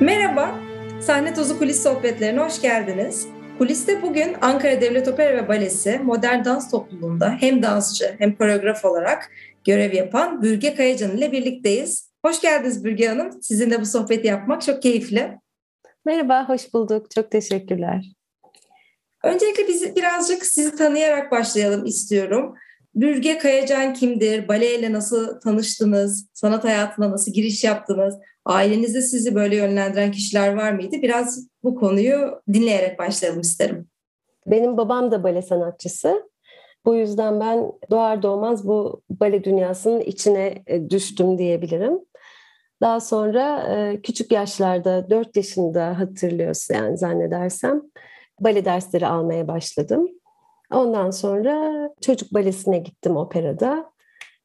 Merhaba, 0.00 0.58
Sahne 1.00 1.34
Tozu 1.34 1.58
Kulis 1.58 1.82
Sohbetlerine 1.82 2.40
hoş 2.40 2.60
geldiniz. 2.60 3.28
Kuliste 3.58 4.02
bugün 4.02 4.36
Ankara 4.40 4.80
Devlet 4.80 5.08
Opera 5.08 5.36
ve 5.36 5.48
Balesi 5.48 5.98
Modern 5.98 6.44
Dans 6.44 6.70
Topluluğu'nda 6.70 7.30
hem 7.40 7.62
dansçı 7.62 8.14
hem 8.18 8.36
koreograf 8.36 8.84
olarak 8.84 9.30
görev 9.64 9.94
yapan 9.94 10.42
Bürge 10.42 10.74
Kayacan 10.74 11.16
ile 11.16 11.32
birlikteyiz. 11.32 12.10
Hoş 12.24 12.40
geldiniz 12.40 12.84
Bürge 12.84 13.08
Hanım. 13.08 13.42
Sizinle 13.42 13.80
bu 13.80 13.86
sohbeti 13.86 14.26
yapmak 14.26 14.62
çok 14.62 14.82
keyifli. 14.82 15.38
Merhaba, 16.04 16.48
hoş 16.48 16.74
bulduk. 16.74 17.10
Çok 17.10 17.30
teşekkürler. 17.30 18.04
Öncelikle 19.24 19.68
bizi 19.68 19.96
birazcık 19.96 20.46
sizi 20.46 20.76
tanıyarak 20.76 21.32
başlayalım 21.32 21.84
istiyorum. 21.84 22.54
Bürge 22.94 23.38
Kayacan 23.38 23.94
kimdir? 23.94 24.48
Baleyle 24.48 24.92
nasıl 24.92 25.40
tanıştınız? 25.40 26.26
Sanat 26.34 26.64
hayatına 26.64 27.10
nasıl 27.10 27.32
giriş 27.32 27.64
yaptınız? 27.64 28.14
Ailenizde 28.48 29.02
sizi 29.02 29.34
böyle 29.34 29.56
yönlendiren 29.56 30.12
kişiler 30.12 30.54
var 30.54 30.72
mıydı? 30.72 30.96
Biraz 31.02 31.48
bu 31.62 31.74
konuyu 31.74 32.42
dinleyerek 32.52 32.98
başlayalım 32.98 33.40
isterim. 33.40 33.88
Benim 34.46 34.76
babam 34.76 35.10
da 35.10 35.22
bale 35.22 35.42
sanatçısı. 35.42 36.30
Bu 36.84 36.94
yüzden 36.94 37.40
ben 37.40 37.72
doğar 37.90 38.22
doğmaz 38.22 38.68
bu 38.68 39.02
bale 39.10 39.44
dünyasının 39.44 40.00
içine 40.00 40.62
e, 40.66 40.90
düştüm 40.90 41.38
diyebilirim. 41.38 41.98
Daha 42.80 43.00
sonra 43.00 43.74
e, 43.74 44.02
küçük 44.02 44.32
yaşlarda 44.32 45.10
4 45.10 45.36
yaşında 45.36 45.98
hatırlıyorsun 45.98 46.74
yani 46.74 46.98
zannedersem 46.98 47.82
bale 48.40 48.64
dersleri 48.64 49.06
almaya 49.06 49.48
başladım. 49.48 50.08
Ondan 50.72 51.10
sonra 51.10 51.88
çocuk 52.00 52.34
balesine 52.34 52.78
gittim 52.78 53.16
operada. 53.16 53.90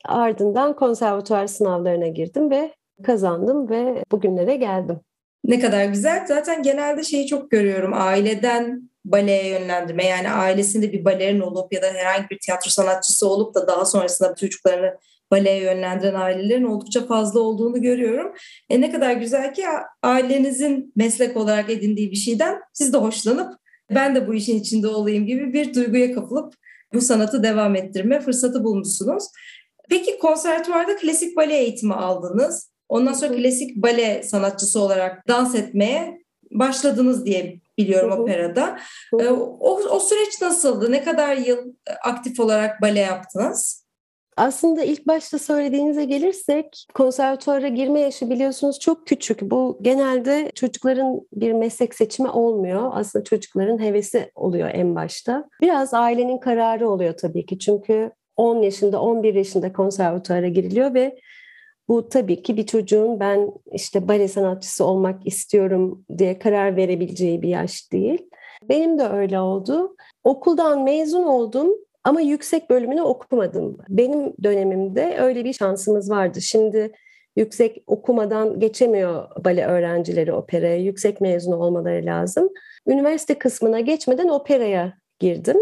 Ardından 0.06 0.76
konservatuvar 0.76 1.48
sınavlarına 1.48 2.08
girdim 2.08 2.52
ve 2.52 2.74
kazandım 3.04 3.70
ve 3.70 4.04
bugünlere 4.12 4.56
geldim. 4.56 5.00
Ne 5.44 5.60
kadar 5.60 5.86
güzel. 5.86 6.26
Zaten 6.28 6.64
genelde 6.64 7.04
şeyi 7.04 7.28
çok 7.28 7.52
görüyorum. 7.52 7.92
Aileden 7.94 8.90
baleye 9.06 9.48
yönlendirme 9.48 10.06
yani 10.06 10.30
ailesinde 10.30 10.94
bir 10.94 11.06
balerin 11.06 11.40
olup 11.40 11.74
ya 11.74 11.82
da 11.82 11.88
herhangi 11.88 12.30
bir 12.30 12.40
tiyatro 12.40 12.70
sanatçısı 12.70 13.30
olup 13.30 13.56
da 13.56 13.68
daha 13.68 13.86
sonrasında 13.86 14.36
çocuklarını 14.36 14.98
baleye 15.32 15.64
yönlendiren 15.64 16.14
ailelerin 16.14 16.64
oldukça 16.64 17.06
fazla 17.06 17.40
olduğunu 17.40 17.82
görüyorum. 17.82 18.34
E 18.70 18.82
ne 18.82 18.92
kadar 18.92 19.14
güzel 19.14 19.54
ki 19.54 19.64
ailenizin 20.04 20.94
meslek 20.96 21.38
olarak 21.38 21.70
edindiği 21.70 22.12
bir 22.12 22.16
şeyden 22.16 22.60
siz 22.74 22.94
de 22.94 22.98
hoşlanıp 22.98 23.54
ben 23.92 24.16
de 24.16 24.28
bu 24.28 24.34
işin 24.34 24.60
içinde 24.60 24.88
olayım 24.88 25.26
gibi 25.26 25.54
bir 25.54 25.74
duyguya 25.74 26.14
kapılıp 26.14 26.54
bu 26.94 27.02
sanatı 27.02 27.44
devam 27.44 27.76
ettirme 27.76 28.20
fırsatı 28.20 28.64
bulmuşsunuz. 28.64 29.24
Peki 29.90 30.20
konservatuvarda 30.20 30.96
klasik 30.96 31.38
bale 31.38 31.58
eğitimi 31.58 31.94
aldınız. 31.94 32.73
Ondan 32.90 33.14
sonra 33.14 33.36
klasik 33.36 33.76
bale 33.76 34.24
sanatçısı 34.24 34.80
olarak 34.80 35.28
dans 35.28 35.56
etmeye 35.56 36.24
başladınız 36.52 37.26
diye 37.26 37.60
biliyorum 37.78 38.12
hı 38.12 38.16
hı. 38.16 38.22
operada. 38.22 38.78
Hı 39.12 39.18
hı. 39.18 39.34
O, 39.60 39.80
o 39.90 40.00
süreç 40.00 40.42
nasıldı? 40.42 40.92
Ne 40.92 41.04
kadar 41.04 41.38
yıl 41.38 41.74
aktif 42.04 42.40
olarak 42.40 42.82
bale 42.82 43.00
yaptınız? 43.00 43.84
Aslında 44.38 44.84
ilk 44.84 45.08
başta 45.08 45.40
söylediğinize 45.40 46.06
gelirsek 46.06 46.88
konservatuvara 46.94 47.68
girme 47.68 48.00
yaşı 48.00 48.30
biliyorsunuz 48.30 48.80
çok 48.80 49.08
küçük. 49.08 49.42
Bu 49.42 49.80
genelde 49.82 50.52
çocukların 50.56 51.22
bir 51.34 51.54
meslek 51.54 51.96
seçimi 51.96 52.30
olmuyor. 52.30 52.92
Aslında 52.94 53.24
çocukların 53.24 53.80
hevesi 53.80 54.32
oluyor 54.36 54.70
en 54.74 54.96
başta. 54.96 55.50
Biraz 55.62 55.94
ailenin 55.94 56.38
kararı 56.38 56.90
oluyor 56.90 57.18
tabii 57.18 57.46
ki. 57.46 57.60
Çünkü 57.60 58.12
10 58.36 58.62
yaşında 58.62 59.02
11 59.02 59.34
yaşında 59.34 59.74
konservatuvara 59.74 60.48
giriliyor 60.48 60.94
ve 60.94 61.16
bu 61.88 62.10
tabii 62.10 62.44
ki 62.44 62.58
bir 62.58 62.66
çocuğun 62.66 63.20
ben 63.20 63.52
işte 63.72 64.08
bale 64.08 64.28
sanatçısı 64.28 64.86
olmak 64.86 65.28
istiyorum 65.28 66.06
diye 66.18 66.40
karar 66.40 66.76
verebileceği 66.76 67.42
bir 67.42 67.50
yaş 67.50 67.92
değil. 67.92 68.30
Benim 68.70 69.00
de 69.00 69.08
öyle 69.08 69.40
oldu. 69.40 69.96
Okuldan 70.24 70.84
mezun 70.84 71.24
oldum 71.24 71.70
ama 72.04 72.22
yüksek 72.22 72.70
bölümünü 72.70 73.02
okumadım. 73.02 73.78
Benim 73.90 74.34
dönemimde 74.44 75.18
öyle 75.20 75.46
bir 75.46 75.54
şansımız 75.54 76.10
vardı. 76.10 76.42
Şimdi 76.42 76.92
yüksek 77.36 77.84
okumadan 77.88 78.60
geçemiyor 78.60 79.28
bale 79.46 79.66
öğrencileri 79.66 80.34
operaya. 80.34 80.78
Yüksek 80.78 81.22
mezun 81.22 81.52
olmaları 81.52 82.06
lazım. 82.06 82.50
Üniversite 82.88 83.38
kısmına 83.38 83.80
geçmeden 83.80 84.28
operaya 84.28 84.94
girdim. 85.20 85.58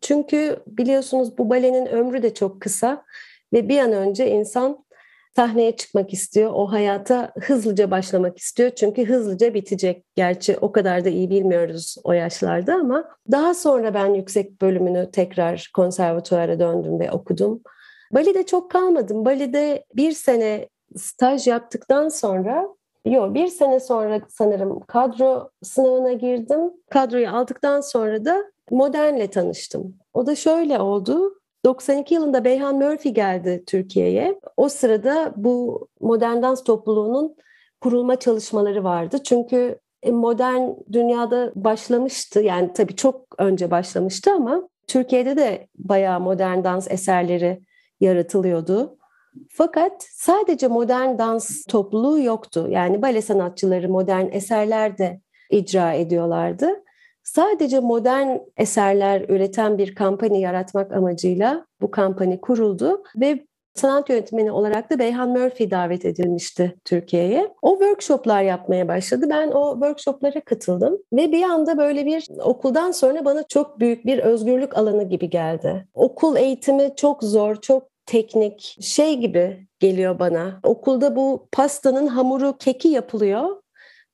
Çünkü 0.00 0.56
biliyorsunuz 0.66 1.38
bu 1.38 1.50
balenin 1.50 1.86
ömrü 1.86 2.22
de 2.22 2.34
çok 2.34 2.60
kısa 2.60 3.04
ve 3.52 3.68
bir 3.68 3.78
an 3.78 3.92
önce 3.92 4.30
insan 4.30 4.84
sahneye 5.38 5.76
çıkmak 5.76 6.12
istiyor. 6.12 6.50
O 6.54 6.72
hayata 6.72 7.32
hızlıca 7.40 7.90
başlamak 7.90 8.38
istiyor. 8.38 8.70
Çünkü 8.70 9.04
hızlıca 9.04 9.54
bitecek. 9.54 10.04
Gerçi 10.14 10.56
o 10.60 10.72
kadar 10.72 11.04
da 11.04 11.08
iyi 11.08 11.30
bilmiyoruz 11.30 11.96
o 12.04 12.12
yaşlarda 12.12 12.74
ama 12.74 13.04
daha 13.30 13.54
sonra 13.54 13.94
ben 13.94 14.14
yüksek 14.14 14.62
bölümünü 14.62 15.10
tekrar 15.10 15.70
konservatuvara 15.74 16.60
döndüm 16.60 17.00
ve 17.00 17.10
okudum. 17.10 17.62
Bali'de 18.12 18.46
çok 18.46 18.70
kalmadım. 18.70 19.24
Bali'de 19.24 19.84
bir 19.96 20.12
sene 20.12 20.68
staj 20.96 21.46
yaptıktan 21.46 22.08
sonra 22.08 22.68
Yok 23.04 23.34
bir 23.34 23.48
sene 23.48 23.80
sonra 23.80 24.20
sanırım 24.28 24.80
kadro 24.80 25.50
sınavına 25.62 26.12
girdim. 26.12 26.60
Kadroyu 26.90 27.30
aldıktan 27.30 27.80
sonra 27.80 28.24
da 28.24 28.44
modernle 28.70 29.30
tanıştım. 29.30 29.96
O 30.14 30.26
da 30.26 30.36
şöyle 30.36 30.78
oldu. 30.78 31.37
92 31.64 32.14
yılında 32.14 32.44
Beyhan 32.44 32.76
Murphy 32.76 33.14
geldi 33.14 33.62
Türkiye'ye. 33.66 34.40
O 34.56 34.68
sırada 34.68 35.32
bu 35.36 35.88
modern 36.00 36.42
dans 36.42 36.64
topluluğunun 36.64 37.36
kurulma 37.80 38.16
çalışmaları 38.16 38.84
vardı. 38.84 39.18
Çünkü 39.24 39.78
e, 40.02 40.10
modern 40.10 40.62
dünyada 40.92 41.52
başlamıştı. 41.54 42.40
Yani 42.40 42.72
tabii 42.72 42.96
çok 42.96 43.26
önce 43.38 43.70
başlamıştı 43.70 44.32
ama 44.32 44.68
Türkiye'de 44.86 45.36
de 45.36 45.68
bayağı 45.78 46.20
modern 46.20 46.64
dans 46.64 46.90
eserleri 46.90 47.60
yaratılıyordu. 48.00 48.98
Fakat 49.50 50.06
sadece 50.12 50.68
modern 50.68 51.18
dans 51.18 51.64
topluluğu 51.64 52.20
yoktu. 52.20 52.66
Yani 52.70 53.02
bale 53.02 53.22
sanatçıları 53.22 53.88
modern 53.88 54.26
eserler 54.32 54.98
de 54.98 55.20
icra 55.50 55.92
ediyorlardı 55.92 56.68
sadece 57.34 57.80
modern 57.80 58.38
eserler 58.56 59.20
üreten 59.28 59.78
bir 59.78 59.94
kampanya 59.94 60.40
yaratmak 60.40 60.92
amacıyla 60.92 61.66
bu 61.80 61.90
kampanya 61.90 62.40
kuruldu 62.40 63.02
ve 63.16 63.44
sanat 63.74 64.10
yönetmeni 64.10 64.52
olarak 64.52 64.90
da 64.90 64.98
Beyhan 64.98 65.28
Murphy 65.28 65.70
davet 65.70 66.04
edilmişti 66.04 66.76
Türkiye'ye. 66.84 67.54
O 67.62 67.70
workshoplar 67.78 68.42
yapmaya 68.42 68.88
başladı. 68.88 69.26
Ben 69.30 69.50
o 69.50 69.72
workshoplara 69.72 70.40
katıldım 70.40 70.98
ve 71.12 71.32
bir 71.32 71.42
anda 71.42 71.78
böyle 71.78 72.06
bir 72.06 72.28
okuldan 72.40 72.90
sonra 72.90 73.24
bana 73.24 73.42
çok 73.42 73.80
büyük 73.80 74.06
bir 74.06 74.18
özgürlük 74.18 74.78
alanı 74.78 75.08
gibi 75.08 75.30
geldi. 75.30 75.86
Okul 75.94 76.36
eğitimi 76.36 76.92
çok 76.96 77.22
zor, 77.22 77.56
çok 77.56 77.88
teknik, 78.06 78.76
şey 78.80 79.16
gibi 79.16 79.66
geliyor 79.80 80.18
bana. 80.18 80.60
Okulda 80.62 81.16
bu 81.16 81.48
pastanın 81.52 82.06
hamuru, 82.06 82.56
keki 82.58 82.88
yapılıyor. 82.88 83.62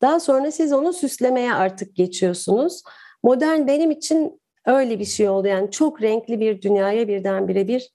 Daha 0.02 0.20
sonra 0.20 0.50
siz 0.50 0.72
onu 0.72 0.92
süslemeye 0.92 1.54
artık 1.54 1.96
geçiyorsunuz. 1.96 2.82
Modern 3.24 3.66
benim 3.66 3.90
için 3.90 4.40
öyle 4.66 4.98
bir 4.98 5.04
şey 5.04 5.28
oldu. 5.28 5.48
Yani 5.48 5.70
çok 5.70 6.02
renkli 6.02 6.40
bir 6.40 6.62
dünyaya 6.62 7.08
birdenbire 7.08 7.68
bir 7.68 7.90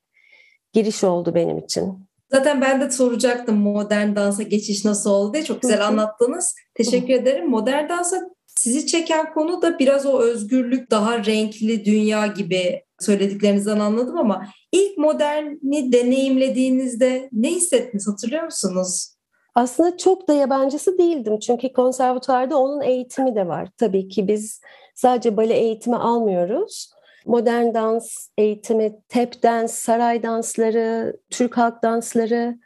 giriş 0.74 1.04
oldu 1.04 1.36
benim 1.36 1.58
için. 1.58 2.10
Zaten 2.32 2.62
ben 2.62 2.82
de 2.82 2.92
soracaktım 2.92 3.58
modern 3.58 4.16
dansa 4.16 4.44
geçiş 4.44 4.86
nasıl 4.86 5.10
oldu 5.10 5.34
diye. 5.34 5.44
Çok 5.44 5.62
güzel 5.62 5.88
anlattınız. 5.88 6.56
Teşekkür 6.76 7.14
ederim. 7.14 7.50
Modern 7.50 7.90
dansa 7.90 8.30
sizi 8.48 8.88
çeken 8.88 9.34
konu 9.34 9.62
da 9.62 9.80
biraz 9.80 10.06
o 10.06 10.20
özgürlük, 10.20 10.92
daha 10.92 11.26
renkli 11.26 11.86
dünya 11.86 12.28
gibi 12.28 12.84
söylediklerinizden 13.00 13.80
anladım 13.80 14.18
ama 14.18 14.46
ilk 14.72 14.98
moderni 14.98 15.92
deneyimlediğinizde 15.92 17.30
ne 17.32 17.50
hissettiniz 17.50 18.08
hatırlıyor 18.08 18.44
musunuz? 18.44 19.16
Aslında 19.56 19.98
çok 19.98 20.28
da 20.28 20.34
yabancısı 20.34 20.98
değildim. 20.98 21.40
Çünkü 21.40 21.74
konservatuvarda 21.74 22.58
onun 22.58 22.82
eğitimi 22.82 23.36
de 23.36 23.48
var. 23.48 23.70
Tabii 23.78 24.08
ki 24.08 24.28
biz 24.28 24.62
sadece 25.00 25.38
bale 25.38 25.54
eğitimi 25.54 25.96
almıyoruz. 25.96 26.92
Modern 27.26 27.74
dans 27.74 28.28
eğitimi, 28.38 28.96
tap 29.10 29.44
dans, 29.44 29.74
saray 29.74 30.24
dansları, 30.24 31.18
Türk 31.30 31.58
halk 31.58 31.84
dansları, 31.84 32.58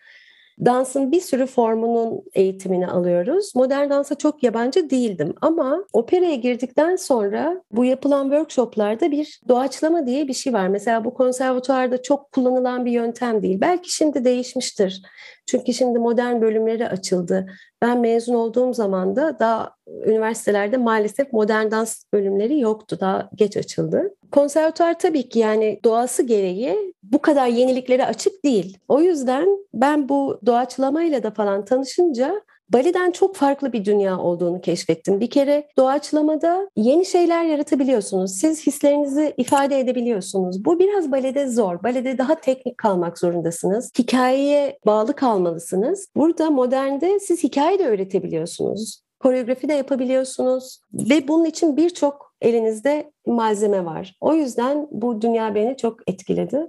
dansın 0.66 1.12
bir 1.12 1.22
sürü 1.22 1.46
formunun 1.46 2.22
eğitimini 2.34 2.88
alıyoruz. 2.88 3.56
Modern 3.56 3.90
dansa 3.90 4.16
çok 4.16 4.44
yabancı 4.44 4.90
değildim 4.90 5.34
ama 5.42 5.86
operaya 5.94 6.36
girdikten 6.36 6.96
sonra 6.96 7.64
bu 7.72 7.86
yapılan 7.86 8.24
workshoplarda 8.24 9.12
bir 9.12 9.42
doğaçlama 9.48 10.06
diye 10.08 10.28
bir 10.28 10.34
şey 10.34 10.54
var. 10.54 10.68
Mesela 10.68 11.06
bu 11.06 11.14
konservatuarda 11.14 12.02
çok 12.02 12.32
kullanılan 12.32 12.86
bir 12.86 12.92
yöntem 12.92 13.42
değil. 13.42 13.62
Belki 13.62 13.96
şimdi 13.96 14.26
değişmiştir. 14.26 15.02
Çünkü 15.46 15.74
şimdi 15.74 16.00
modern 16.00 16.42
bölümleri 16.42 16.88
açıldı. 16.90 17.46
Ben 17.82 18.00
mezun 18.00 18.34
olduğum 18.34 18.74
zaman 18.74 19.16
da 19.16 19.40
daha 19.40 19.76
üniversitelerde 20.06 20.78
maalesef 20.78 21.34
modern 21.34 21.72
dans 21.72 22.04
bölümleri 22.14 22.60
yoktu. 22.60 22.98
Daha 23.00 23.30
geç 23.36 23.58
açıldı. 23.58 24.16
Konservatuar 24.34 25.00
tabii 25.00 25.30
ki 25.30 25.40
yani 25.40 25.80
doğası 25.84 26.24
gereği 26.24 26.94
bu 27.04 27.22
kadar 27.22 27.48
yeniliklere 27.48 28.06
açık 28.06 28.44
değil. 28.44 28.78
O 28.88 29.02
yüzden 29.02 29.48
ben 29.74 30.10
bu 30.10 30.40
doğaçlamayla 30.46 31.24
da 31.24 31.32
falan 31.32 31.66
tanışınca 31.66 32.42
baleden 32.70 33.12
çok 33.12 33.36
farklı 33.36 33.74
bir 33.74 33.86
dünya 33.86 34.20
olduğunu 34.20 34.62
keşfettim. 34.62 35.20
Bir 35.20 35.30
kere 35.30 35.68
doğaçlamada 35.78 36.70
yeni 36.76 37.06
şeyler 37.06 37.44
yaratabiliyorsunuz. 37.44 38.32
Siz 38.32 38.68
hislerinizi 38.68 39.34
ifade 39.38 39.80
edebiliyorsunuz. 39.80 40.66
Bu 40.66 40.80
biraz 40.80 41.12
balede 41.12 41.48
zor. 41.48 41.84
Balede 41.84 42.18
daha 42.18 42.36
teknik 42.36 42.78
kalmak 42.78 43.20
zorundasınız. 43.20 43.92
Hikayeye 44.00 44.80
bağlı 44.86 45.16
kalmalısınız. 45.16 46.08
Burada 46.16 46.50
modernde 46.50 47.20
siz 47.20 47.44
hikaye 47.44 47.80
de 47.80 47.88
öğretebiliyorsunuz. 47.88 49.04
Koreografi 49.20 49.70
de 49.70 49.74
yapabiliyorsunuz 49.74 50.80
ve 50.94 51.28
bunun 51.28 51.46
için 51.46 51.78
birçok 51.78 52.23
elinizde 52.44 53.12
malzeme 53.26 53.86
var. 53.86 54.16
O 54.22 54.36
yüzden 54.36 54.88
bu 54.92 55.22
dünya 55.22 55.56
beni 55.56 55.78
çok 55.78 56.00
etkiledi. 56.08 56.60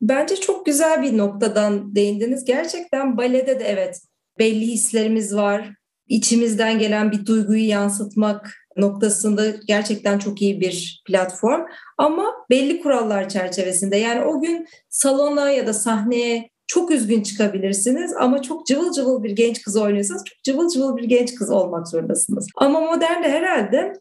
Bence 0.00 0.36
çok 0.36 0.66
güzel 0.66 1.02
bir 1.02 1.18
noktadan 1.18 1.94
değindiniz. 1.94 2.44
Gerçekten 2.44 3.16
balede 3.16 3.60
de 3.60 3.64
evet 3.64 4.00
belli 4.38 4.66
hislerimiz 4.66 5.36
var. 5.36 5.70
İçimizden 6.08 6.78
gelen 6.78 7.12
bir 7.12 7.26
duyguyu 7.26 7.68
yansıtmak 7.68 8.54
noktasında 8.76 9.46
gerçekten 9.66 10.18
çok 10.18 10.42
iyi 10.42 10.60
bir 10.60 11.02
platform. 11.06 11.60
Ama 11.98 12.34
belli 12.50 12.82
kurallar 12.82 13.28
çerçevesinde. 13.28 13.96
Yani 13.96 14.24
o 14.24 14.40
gün 14.40 14.66
salona 14.88 15.50
ya 15.50 15.66
da 15.66 15.72
sahneye 15.72 16.50
çok 16.66 16.90
üzgün 16.90 17.22
çıkabilirsiniz 17.22 18.12
ama 18.20 18.42
çok 18.42 18.66
cıvıl 18.66 18.92
cıvıl 18.92 19.22
bir 19.22 19.30
genç 19.30 19.62
kız 19.62 19.76
oynuyorsanız 19.76 20.24
çok 20.24 20.42
cıvıl 20.44 20.68
cıvıl 20.68 20.96
bir 20.96 21.04
genç 21.04 21.34
kız 21.34 21.50
olmak 21.50 21.88
zorundasınız. 21.88 22.46
Ama 22.56 22.80
modernde 22.80 23.30
herhalde 23.30 23.92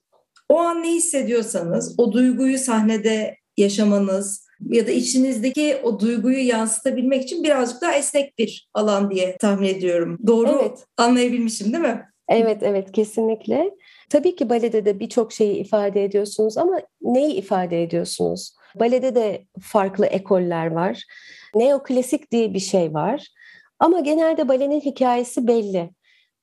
o 0.50 0.58
an 0.58 0.84
ne 0.84 0.92
hissediyorsanız 0.92 1.96
o 1.98 2.12
duyguyu 2.12 2.58
sahnede 2.58 3.38
yaşamanız, 3.58 4.50
ya 4.70 4.88
da 4.88 4.92
içinizdeki 4.92 5.78
o 5.84 6.00
duyguyu 6.00 6.48
yansıtabilmek 6.48 7.24
için 7.24 7.44
birazcık 7.44 7.82
daha 7.82 7.94
esnek 7.94 8.38
bir 8.38 8.70
alan 8.74 9.12
diye 9.12 9.38
tahmin 9.38 9.68
ediyorum. 9.68 10.18
Doğru 10.28 10.60
evet. 10.62 10.86
anlayabilmişim 10.98 11.74
değil 11.74 11.84
mi? 11.84 12.06
Evet 12.30 12.64
evet 12.64 12.92
kesinlikle. 12.92 13.72
Tabii 14.10 14.36
ki 14.36 14.50
balede 14.50 14.86
de 14.86 15.00
birçok 15.00 15.34
şeyi 15.34 15.56
ifade 15.56 16.04
ediyorsunuz 16.04 16.58
ama 16.58 16.82
neyi 17.02 17.34
ifade 17.34 17.84
ediyorsunuz? 17.84 18.56
Balede 18.76 19.16
de 19.16 19.46
farklı 19.62 20.06
ekoller 20.06 20.72
var. 20.72 21.04
Neoklasik 21.56 22.32
diye 22.32 22.54
bir 22.54 22.60
şey 22.60 22.94
var. 22.94 23.28
Ama 23.80 24.00
genelde 24.00 24.48
balenin 24.48 24.82
hikayesi 24.82 25.48
belli 25.48 25.90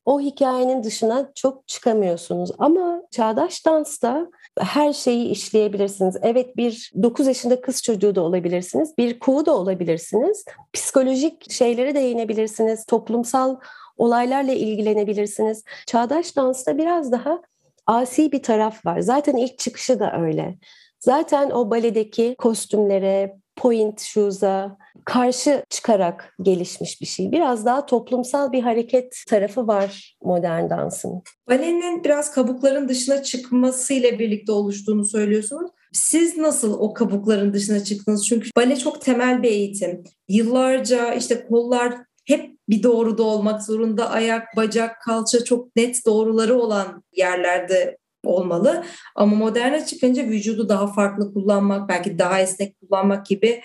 o 0.07 0.21
hikayenin 0.21 0.83
dışına 0.83 1.33
çok 1.35 1.69
çıkamıyorsunuz. 1.69 2.51
Ama 2.59 3.03
çağdaş 3.11 3.67
dansta 3.67 4.27
her 4.61 4.93
şeyi 4.93 5.29
işleyebilirsiniz. 5.29 6.17
Evet 6.23 6.57
bir 6.57 6.93
9 7.03 7.27
yaşında 7.27 7.61
kız 7.61 7.83
çocuğu 7.83 8.15
da 8.15 8.21
olabilirsiniz. 8.21 8.99
Bir 8.99 9.19
kuğu 9.19 9.47
da 9.47 9.57
olabilirsiniz. 9.57 10.45
Psikolojik 10.73 11.53
şeylere 11.53 11.95
değinebilirsiniz. 11.95 12.85
Toplumsal 12.85 13.57
olaylarla 13.97 14.53
ilgilenebilirsiniz. 14.53 15.65
Çağdaş 15.87 16.37
dansta 16.37 16.79
biraz 16.79 17.13
daha 17.13 17.43
asi 17.87 18.33
bir 18.33 18.43
taraf 18.43 18.87
var. 18.87 19.01
Zaten 19.01 19.37
ilk 19.37 19.59
çıkışı 19.59 20.01
da 20.01 20.21
öyle. 20.21 20.59
Zaten 21.01 21.51
o 21.51 21.71
baledeki 21.71 22.35
kostümlere, 22.39 23.37
point 23.57 24.01
shoes'a 24.01 24.77
karşı 25.05 25.65
çıkarak 25.71 26.35
gelişmiş 26.43 27.01
bir 27.01 27.07
şey. 27.07 27.33
Biraz 27.33 27.67
daha 27.67 27.87
toplumsal 27.87 28.53
bir 28.53 28.63
hareket 28.63 29.23
tarafı 29.29 29.67
var 29.67 30.17
modern 30.23 30.71
dansın. 30.71 31.23
Balenin 31.49 32.05
biraz 32.05 32.33
kabukların 32.33 32.89
dışına 32.89 33.23
çıkmasıyla 33.23 34.19
birlikte 34.19 34.53
oluştuğunu 34.53 35.05
söylüyorsunuz. 35.05 35.71
Siz 35.93 36.37
nasıl 36.37 36.81
o 36.81 36.95
kabukların 36.95 37.53
dışına 37.53 37.85
çıktınız? 37.85 38.27
Çünkü 38.27 38.51
bale 38.57 38.77
çok 38.77 39.01
temel 39.01 39.43
bir 39.43 39.51
eğitim. 39.51 40.05
Yıllarca 40.29 41.15
işte 41.15 41.47
kollar 41.47 41.95
hep 42.25 42.57
bir 42.69 42.83
doğruda 42.83 43.23
olmak 43.23 43.63
zorunda. 43.63 44.11
Ayak, 44.11 44.57
bacak, 44.57 45.03
kalça 45.05 45.45
çok 45.45 45.77
net 45.77 46.07
doğruları 46.07 46.61
olan 46.61 47.03
yerlerde 47.17 47.97
olmalı. 48.27 48.85
Ama 49.15 49.37
moderne 49.37 49.87
çıkınca 49.87 50.23
vücudu 50.23 50.69
daha 50.69 50.87
farklı 50.87 51.35
kullanmak, 51.35 51.89
belki 51.89 52.19
daha 52.19 52.41
esnek 52.41 52.81
kullanmak 52.81 53.27
gibi 53.27 53.61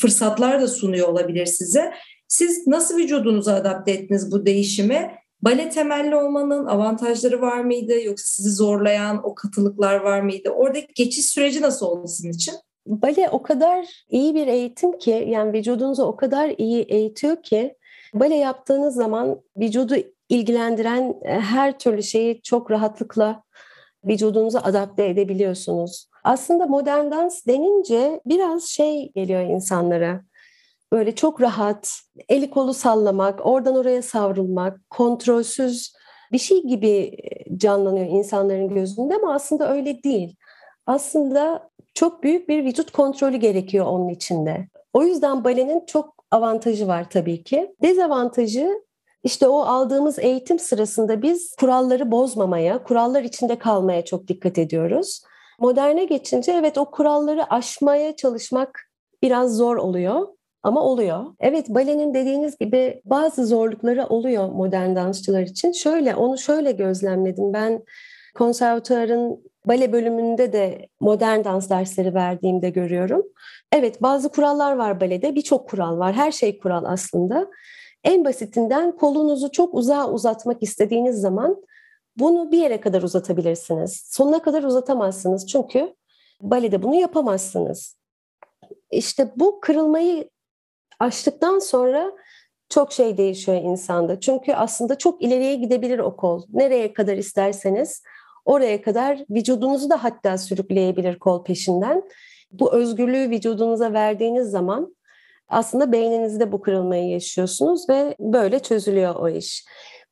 fırsatlar 0.00 0.60
da 0.60 0.68
sunuyor 0.68 1.08
olabilir 1.08 1.46
size. 1.46 1.92
Siz 2.28 2.66
nasıl 2.66 2.98
vücudunuzu 2.98 3.50
adapte 3.50 3.92
ettiniz 3.92 4.32
bu 4.32 4.46
değişime? 4.46 5.18
Bale 5.42 5.70
temelli 5.70 6.16
olmanın 6.16 6.66
avantajları 6.66 7.40
var 7.40 7.60
mıydı? 7.60 8.00
Yoksa 8.00 8.24
sizi 8.26 8.50
zorlayan 8.50 9.20
o 9.24 9.34
katılıklar 9.34 9.96
var 9.96 10.20
mıydı? 10.20 10.50
Oradaki 10.50 10.86
geçiş 10.94 11.26
süreci 11.26 11.62
nasıl 11.62 11.86
oldu 11.86 12.06
sizin 12.08 12.32
için? 12.32 12.54
Bale 12.86 13.28
o 13.32 13.42
kadar 13.42 13.86
iyi 14.08 14.34
bir 14.34 14.46
eğitim 14.46 14.98
ki 14.98 15.26
yani 15.28 15.52
vücudunuzu 15.52 16.02
o 16.02 16.16
kadar 16.16 16.54
iyi 16.58 16.82
eğitiyor 16.82 17.42
ki 17.42 17.76
bale 18.14 18.34
yaptığınız 18.34 18.94
zaman 18.94 19.40
vücudu 19.56 19.94
ilgilendiren 20.28 21.14
her 21.24 21.78
türlü 21.78 22.02
şeyi 22.02 22.42
çok 22.42 22.70
rahatlıkla 22.70 23.43
vücudunuzu 24.08 24.58
adapte 24.62 25.06
edebiliyorsunuz. 25.06 26.08
Aslında 26.24 26.66
modern 26.66 27.10
dans 27.10 27.46
denince 27.46 28.20
biraz 28.26 28.64
şey 28.64 29.12
geliyor 29.12 29.40
insanlara. 29.40 30.20
Böyle 30.92 31.14
çok 31.14 31.40
rahat, 31.40 31.92
eli 32.28 32.50
kolu 32.50 32.74
sallamak, 32.74 33.46
oradan 33.46 33.76
oraya 33.76 34.02
savrulmak, 34.02 34.80
kontrolsüz 34.90 35.92
bir 36.32 36.38
şey 36.38 36.62
gibi 36.62 37.16
canlanıyor 37.56 38.06
insanların 38.06 38.68
gözünde 38.68 39.14
ama 39.14 39.34
aslında 39.34 39.72
öyle 39.72 40.02
değil. 40.02 40.36
Aslında 40.86 41.70
çok 41.94 42.22
büyük 42.22 42.48
bir 42.48 42.64
vücut 42.64 42.90
kontrolü 42.90 43.36
gerekiyor 43.36 43.86
onun 43.86 44.08
içinde. 44.08 44.68
O 44.92 45.04
yüzden 45.04 45.44
balenin 45.44 45.86
çok 45.86 46.14
avantajı 46.30 46.88
var 46.88 47.10
tabii 47.10 47.44
ki. 47.44 47.74
Dezavantajı 47.82 48.83
işte 49.24 49.48
o 49.48 49.58
aldığımız 49.60 50.18
eğitim 50.18 50.58
sırasında 50.58 51.22
biz 51.22 51.56
kuralları 51.60 52.10
bozmamaya, 52.10 52.82
kurallar 52.82 53.22
içinde 53.22 53.58
kalmaya 53.58 54.04
çok 54.04 54.28
dikkat 54.28 54.58
ediyoruz. 54.58 55.22
Moderne 55.60 56.04
geçince 56.04 56.52
evet 56.52 56.78
o 56.78 56.90
kuralları 56.90 57.54
aşmaya 57.54 58.16
çalışmak 58.16 58.80
biraz 59.22 59.56
zor 59.56 59.76
oluyor 59.76 60.28
ama 60.62 60.82
oluyor. 60.82 61.24
Evet 61.40 61.68
balenin 61.68 62.14
dediğiniz 62.14 62.58
gibi 62.58 63.02
bazı 63.04 63.46
zorlukları 63.46 64.06
oluyor 64.06 64.48
modern 64.48 64.96
dansçılar 64.96 65.42
için. 65.42 65.72
Şöyle 65.72 66.14
onu 66.14 66.38
şöyle 66.38 66.72
gözlemledim. 66.72 67.52
Ben 67.52 67.84
konservatuarın 68.34 69.44
bale 69.66 69.92
bölümünde 69.92 70.52
de 70.52 70.88
modern 71.00 71.44
dans 71.44 71.70
dersleri 71.70 72.14
verdiğimde 72.14 72.70
görüyorum. 72.70 73.22
Evet 73.72 74.02
bazı 74.02 74.28
kurallar 74.28 74.76
var 74.76 75.00
balede, 75.00 75.34
birçok 75.34 75.68
kural 75.68 75.98
var. 75.98 76.14
Her 76.14 76.32
şey 76.32 76.58
kural 76.58 76.84
aslında. 76.84 77.46
En 78.04 78.24
basitinden 78.24 78.96
kolunuzu 78.96 79.50
çok 79.50 79.74
uzağa 79.74 80.10
uzatmak 80.10 80.62
istediğiniz 80.62 81.20
zaman 81.20 81.64
bunu 82.16 82.52
bir 82.52 82.58
yere 82.58 82.80
kadar 82.80 83.02
uzatabilirsiniz. 83.02 84.06
Sonuna 84.10 84.42
kadar 84.42 84.62
uzatamazsınız 84.62 85.46
çünkü 85.46 85.94
balede 86.40 86.82
bunu 86.82 86.94
yapamazsınız. 86.94 87.98
İşte 88.90 89.32
bu 89.36 89.60
kırılmayı 89.60 90.30
aştıktan 91.00 91.58
sonra 91.58 92.12
çok 92.68 92.92
şey 92.92 93.16
değişiyor 93.16 93.62
insanda. 93.62 94.20
Çünkü 94.20 94.52
aslında 94.52 94.98
çok 94.98 95.22
ileriye 95.22 95.54
gidebilir 95.54 95.98
o 95.98 96.16
kol. 96.16 96.42
Nereye 96.52 96.92
kadar 96.92 97.16
isterseniz 97.16 98.02
oraya 98.44 98.82
kadar 98.82 99.24
vücudunuzu 99.30 99.90
da 99.90 100.04
hatta 100.04 100.38
sürükleyebilir 100.38 101.18
kol 101.18 101.44
peşinden. 101.44 102.02
Bu 102.50 102.72
özgürlüğü 102.72 103.30
vücudunuza 103.30 103.92
verdiğiniz 103.92 104.50
zaman 104.50 104.94
aslında 105.54 105.92
beyninizde 105.92 106.52
bu 106.52 106.60
kırılmayı 106.60 107.10
yaşıyorsunuz 107.10 107.88
ve 107.88 108.16
böyle 108.18 108.58
çözülüyor 108.58 109.14
o 109.14 109.28
iş. 109.28 109.64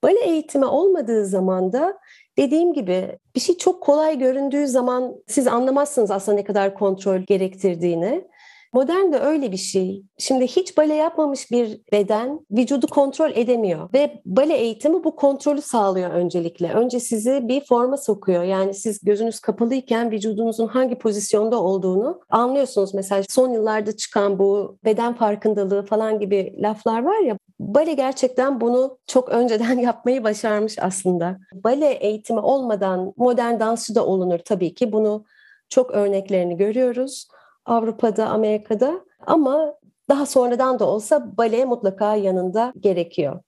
Bale 0.03 0.21
eğitimi 0.21 0.65
olmadığı 0.65 1.27
zaman 1.27 1.73
da 1.73 1.99
dediğim 2.39 2.73
gibi 2.73 3.19
bir 3.35 3.41
şey 3.41 3.57
çok 3.57 3.83
kolay 3.83 4.19
göründüğü 4.19 4.67
zaman 4.67 5.15
siz 5.27 5.47
anlamazsınız 5.47 6.11
aslında 6.11 6.39
ne 6.39 6.45
kadar 6.45 6.75
kontrol 6.75 7.21
gerektirdiğini. 7.21 8.25
Modern 8.73 9.13
de 9.13 9.19
öyle 9.19 9.53
bir 9.53 9.57
şey. 9.57 10.03
Şimdi 10.19 10.47
hiç 10.47 10.77
bale 10.77 10.95
yapmamış 10.95 11.51
bir 11.51 11.81
beden 11.93 12.41
vücudu 12.51 12.87
kontrol 12.87 13.31
edemiyor 13.35 13.89
ve 13.95 14.23
bale 14.25 14.55
eğitimi 14.57 15.05
bu 15.05 15.17
kontrolü 15.17 15.63
sağlıyor 15.63 16.11
öncelikle. 16.11 16.73
Önce 16.73 17.01
sizi 17.01 17.49
bir 17.49 17.61
forma 17.61 17.97
sokuyor. 17.97 18.43
Yani 18.43 18.75
siz 18.75 19.01
gözünüz 19.05 19.41
kapalıyken 19.41 20.11
vücudunuzun 20.11 20.67
hangi 20.67 20.95
pozisyonda 20.95 21.63
olduğunu 21.63 22.21
anlıyorsunuz. 22.31 22.95
Mesela 22.95 23.23
son 23.29 23.53
yıllarda 23.53 23.97
çıkan 23.97 24.39
bu 24.39 24.79
beden 24.85 25.15
farkındalığı 25.15 25.87
falan 25.87 26.19
gibi 26.19 26.55
laflar 26.63 27.03
var 27.03 27.19
ya 27.19 27.37
Bale 27.61 27.93
gerçekten 27.93 28.61
bunu 28.61 28.99
çok 29.07 29.29
önceden 29.29 29.79
yapmayı 29.79 30.25
başarmış 30.25 30.79
aslında. 30.79 31.39
Bale 31.55 31.93
eğitimi 31.93 32.41
olmadan 32.41 33.13
modern 33.17 33.61
dansçı 33.61 33.95
da 33.95 34.07
olunur 34.07 34.39
tabii 34.39 34.75
ki. 34.75 34.93
Bunu 34.93 35.25
çok 35.69 35.91
örneklerini 35.91 36.57
görüyoruz. 36.57 37.29
Avrupa'da, 37.65 38.29
Amerika'da 38.29 39.05
ama 39.27 39.75
daha 40.09 40.27
sonradan 40.27 40.79
da 40.79 40.85
olsa 40.85 41.37
bale 41.37 41.65
mutlaka 41.65 42.17
yanında 42.17 42.73
gerekiyor. 42.81 43.41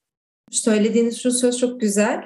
Söylediğiniz 0.51 1.21
şu 1.21 1.31
söz 1.31 1.57
çok 1.57 1.81
güzel. 1.81 2.23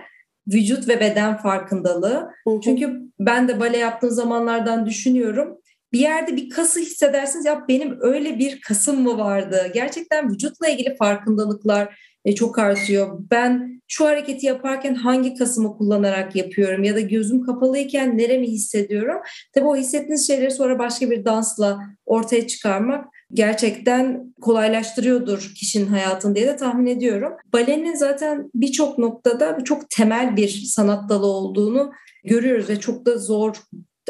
Vücut 0.47 0.87
ve 0.87 0.99
beden 0.99 1.37
farkındalığı. 1.37 2.29
Hı 2.47 2.49
hı. 2.49 2.59
Çünkü 2.63 3.01
ben 3.19 3.47
de 3.47 3.59
bale 3.59 3.77
yaptığım 3.77 4.11
zamanlardan 4.11 4.85
düşünüyorum. 4.85 5.57
Bir 5.93 5.99
yerde 5.99 6.35
bir 6.35 6.49
kası 6.49 6.79
hissedersiniz 6.79 7.45
ya 7.45 7.65
benim 7.67 7.97
öyle 8.01 8.39
bir 8.39 8.61
kasım 8.61 9.01
mı 9.01 9.17
vardı? 9.17 9.71
Gerçekten 9.73 10.29
vücutla 10.29 10.67
ilgili 10.67 10.95
farkındalıklar, 10.95 11.99
e, 12.25 12.35
çok 12.35 12.59
artıyor. 12.59 13.19
Ben 13.31 13.81
şu 13.87 14.05
hareketi 14.05 14.45
yaparken 14.45 14.95
hangi 14.95 15.35
kasımı 15.35 15.77
kullanarak 15.77 16.35
yapıyorum 16.35 16.83
ya 16.83 16.95
da 16.95 16.99
gözüm 16.99 17.45
kapalıyken 17.45 18.17
neremi 18.17 18.47
hissediyorum? 18.47 19.17
Tabii 19.53 19.65
o 19.65 19.75
hissettiğiniz 19.75 20.27
şeyleri 20.27 20.51
sonra 20.51 20.79
başka 20.79 21.11
bir 21.11 21.25
dansla 21.25 21.79
ortaya 22.05 22.47
çıkarmak 22.47 23.05
gerçekten 23.33 24.33
kolaylaştırıyordur 24.41 25.51
kişinin 25.55 25.87
hayatını 25.87 26.35
diye 26.35 26.47
de 26.47 26.55
tahmin 26.55 26.85
ediyorum. 26.85 27.33
Balenin 27.53 27.95
zaten 27.95 28.49
birçok 28.55 28.97
noktada 28.97 29.57
çok 29.63 29.89
temel 29.89 30.37
bir 30.37 30.49
sanat 30.49 31.09
dalı 31.09 31.25
olduğunu 31.25 31.91
görüyoruz 32.23 32.69
ve 32.69 32.79
çok 32.79 33.05
da 33.05 33.17
zor. 33.17 33.55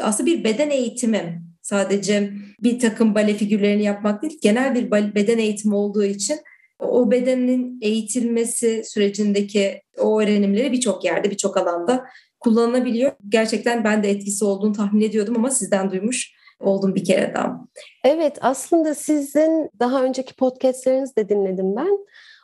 Aslında 0.02 0.30
bir 0.30 0.44
beden 0.44 0.70
eğitimi 0.70 1.42
sadece 1.62 2.32
bir 2.62 2.78
takım 2.78 3.14
bale 3.14 3.34
figürlerini 3.34 3.82
yapmak 3.82 4.22
değil, 4.22 4.38
genel 4.42 4.74
bir 4.74 4.90
beden 4.90 5.38
eğitimi 5.38 5.74
olduğu 5.74 6.04
için 6.04 6.36
o 6.80 7.10
bedenin 7.10 7.78
eğitilmesi 7.82 8.82
sürecindeki 8.84 9.82
o 9.98 10.20
öğrenimleri 10.20 10.72
birçok 10.72 11.04
yerde, 11.04 11.30
birçok 11.30 11.56
alanda 11.56 12.04
kullanılabiliyor. 12.40 13.12
Gerçekten 13.28 13.84
ben 13.84 14.02
de 14.02 14.10
etkisi 14.10 14.44
olduğunu 14.44 14.72
tahmin 14.72 15.00
ediyordum 15.00 15.36
ama 15.36 15.50
sizden 15.50 15.90
duymuş 15.90 16.32
oldum 16.60 16.94
bir 16.94 17.04
kere 17.04 17.34
daha. 17.34 17.60
Evet 18.04 18.38
aslında 18.40 18.94
sizin 18.94 19.70
daha 19.78 20.04
önceki 20.04 20.34
podcastlerinizi 20.34 21.16
de 21.16 21.28
dinledim 21.28 21.76
ben. 21.76 21.98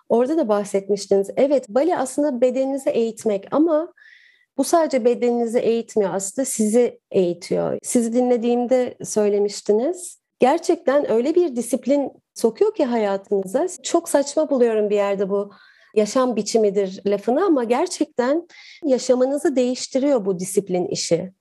Orada 0.09 0.37
da 0.37 0.49
bahsetmiştiniz. 0.49 1.31
Evet 1.37 1.69
bale 1.69 1.99
aslında 1.99 2.41
bedeninizi 2.41 2.91
eğitmek 2.91 3.47
ama 3.51 3.93
bu 4.59 4.65
sadece 4.65 5.05
bedeninizi 5.05 5.59
eğitmiyor 5.59 6.15
aslında 6.15 6.45
sizi 6.45 7.01
eğitiyor. 7.11 7.79
Sizi 7.83 8.13
dinlediğimde 8.13 8.97
söylemiştiniz. 9.05 10.21
Gerçekten 10.39 11.11
öyle 11.11 11.35
bir 11.35 11.57
disiplin 11.57 12.11
sokuyor 12.37 12.75
ki 12.75 12.85
hayatınıza. 12.85 13.67
Çok 13.83 14.09
saçma 14.09 14.51
buluyorum 14.51 14.91
bir 14.91 14.97
yerde 14.97 15.31
bu 15.31 15.51
yaşam 15.95 16.37
biçimidir 16.37 17.01
lafını 17.07 17.45
ama 17.45 17.65
gerçekten 17.65 18.49
yaşamınızı 18.85 19.57
değiştiriyor 19.57 20.25
bu 20.25 20.39
disiplin 20.39 20.87
işi. 20.87 21.33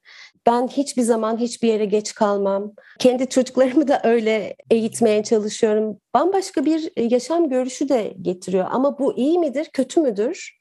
Ben 0.48 0.68
hiçbir 0.68 1.02
zaman 1.02 1.38
hiçbir 1.38 1.68
yere 1.68 1.86
geç 1.86 2.14
kalmam. 2.14 2.72
Kendi 3.00 3.30
çocuklarımı 3.30 3.88
da 3.88 4.02
öyle 4.04 4.56
eğitmeye 4.72 5.24
çalışıyorum. 5.24 5.98
Bambaşka 6.14 6.66
bir 6.66 7.12
yaşam 7.12 7.50
görüşü 7.50 7.90
de 7.90 8.14
getiriyor. 8.22 8.68
Ama 8.72 9.00
bu 9.00 9.18
iyi 9.18 9.40
midir, 9.40 9.70
kötü 9.74 10.02
müdür? 10.02 10.60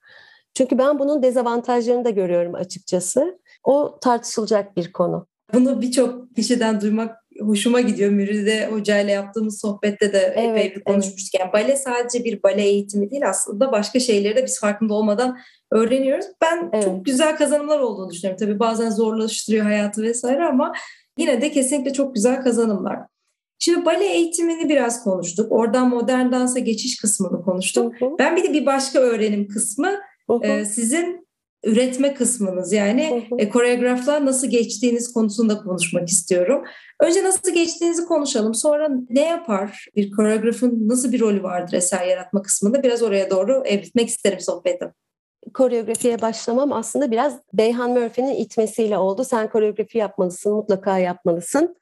Çünkü 0.54 0.78
ben 0.78 0.98
bunun 0.98 1.22
dezavantajlarını 1.22 2.04
da 2.04 2.10
görüyorum 2.10 2.54
açıkçası. 2.54 3.38
O 3.64 3.98
tartışılacak 4.00 4.76
bir 4.76 4.92
konu. 4.92 5.26
Bunu 5.52 5.80
birçok 5.80 6.36
kişiden 6.36 6.80
duymak 6.80 7.23
hoşuma 7.40 7.80
gidiyor. 7.80 8.10
Müride 8.10 8.66
Hoca 8.66 8.98
ile 8.98 9.12
yaptığımız 9.12 9.60
sohbette 9.60 10.12
de 10.12 10.34
evet, 10.36 10.50
epey 10.50 10.76
bir 10.76 10.84
konuşmuştuk. 10.84 11.40
Evet. 11.40 11.40
Yani 11.40 11.52
bale 11.52 11.76
sadece 11.76 12.24
bir 12.24 12.42
bale 12.42 12.62
eğitimi 12.62 13.10
değil 13.10 13.28
aslında 13.28 13.72
başka 13.72 14.00
şeyleri 14.00 14.36
de 14.36 14.44
biz 14.44 14.60
farkında 14.60 14.94
olmadan 14.94 15.38
öğreniyoruz. 15.72 16.26
Ben 16.42 16.70
evet. 16.72 16.84
çok 16.84 17.04
güzel 17.04 17.36
kazanımlar 17.36 17.78
olduğunu 17.78 18.10
düşünüyorum. 18.10 18.46
Tabii 18.46 18.58
bazen 18.58 18.90
zorlaştırıyor 18.90 19.64
hayatı 19.64 20.02
vesaire 20.02 20.44
ama 20.44 20.72
yine 21.18 21.40
de 21.40 21.50
kesinlikle 21.50 21.92
çok 21.92 22.14
güzel 22.14 22.42
kazanımlar. 22.42 22.98
Şimdi 23.58 23.84
bale 23.84 24.04
eğitimini 24.04 24.68
biraz 24.68 25.04
konuştuk. 25.04 25.52
Oradan 25.52 25.88
modern 25.88 26.32
dansa 26.32 26.58
geçiş 26.58 27.00
kısmını 27.00 27.42
konuştuk. 27.42 28.00
Hı 28.00 28.06
hı. 28.06 28.10
Ben 28.18 28.36
bir 28.36 28.42
de 28.42 28.52
bir 28.52 28.66
başka 28.66 28.98
öğrenim 28.98 29.48
kısmı 29.48 29.90
hı 30.30 30.34
hı. 30.34 30.46
E, 30.46 30.64
sizin 30.64 31.23
üretme 31.64 32.14
kısmınız 32.14 32.72
yani 32.72 33.10
hı 33.10 33.34
hı. 33.34 33.38
E, 33.38 33.48
koreograflar 33.48 34.26
nasıl 34.26 34.46
geçtiğiniz 34.46 35.12
konusunda 35.12 35.62
konuşmak 35.62 36.08
istiyorum. 36.08 36.64
Önce 37.00 37.24
nasıl 37.24 37.54
geçtiğinizi 37.54 38.04
konuşalım. 38.04 38.54
Sonra 38.54 38.88
ne 39.10 39.24
yapar? 39.24 39.86
Bir 39.96 40.10
koreografın 40.10 40.88
nasıl 40.88 41.12
bir 41.12 41.20
rolü 41.20 41.42
vardır 41.42 41.72
eser 41.72 42.06
yaratma 42.06 42.42
kısmında? 42.42 42.82
Biraz 42.82 43.02
oraya 43.02 43.30
doğru 43.30 43.62
evritmek 43.66 44.08
isterim 44.08 44.40
sohbeti 44.40 44.90
koreografiye 45.54 46.22
başlamam 46.22 46.72
aslında 46.72 47.10
biraz 47.10 47.38
Beyhan 47.52 47.90
Murphy'nin 47.90 48.34
itmesiyle 48.34 48.98
oldu. 48.98 49.24
Sen 49.24 49.50
koreografi 49.50 49.98
yapmalısın, 49.98 50.52
mutlaka 50.52 50.98
yapmalısın. 50.98 51.76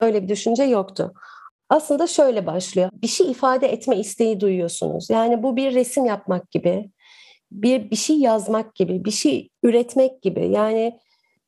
Öyle 0.00 0.22
bir 0.22 0.28
düşünce 0.28 0.62
yoktu. 0.62 1.12
Aslında 1.68 2.06
şöyle 2.06 2.46
başlıyor. 2.46 2.90
Bir 3.02 3.08
şey 3.08 3.30
ifade 3.30 3.72
etme 3.72 3.96
isteği 3.96 4.40
duyuyorsunuz. 4.40 5.10
Yani 5.10 5.42
bu 5.42 5.56
bir 5.56 5.74
resim 5.74 6.04
yapmak 6.04 6.50
gibi, 6.50 6.90
bir 7.62 7.90
bir 7.90 7.96
şey 7.96 8.16
yazmak 8.16 8.74
gibi, 8.74 9.04
bir 9.04 9.10
şey 9.10 9.48
üretmek 9.62 10.22
gibi. 10.22 10.48
Yani 10.48 10.98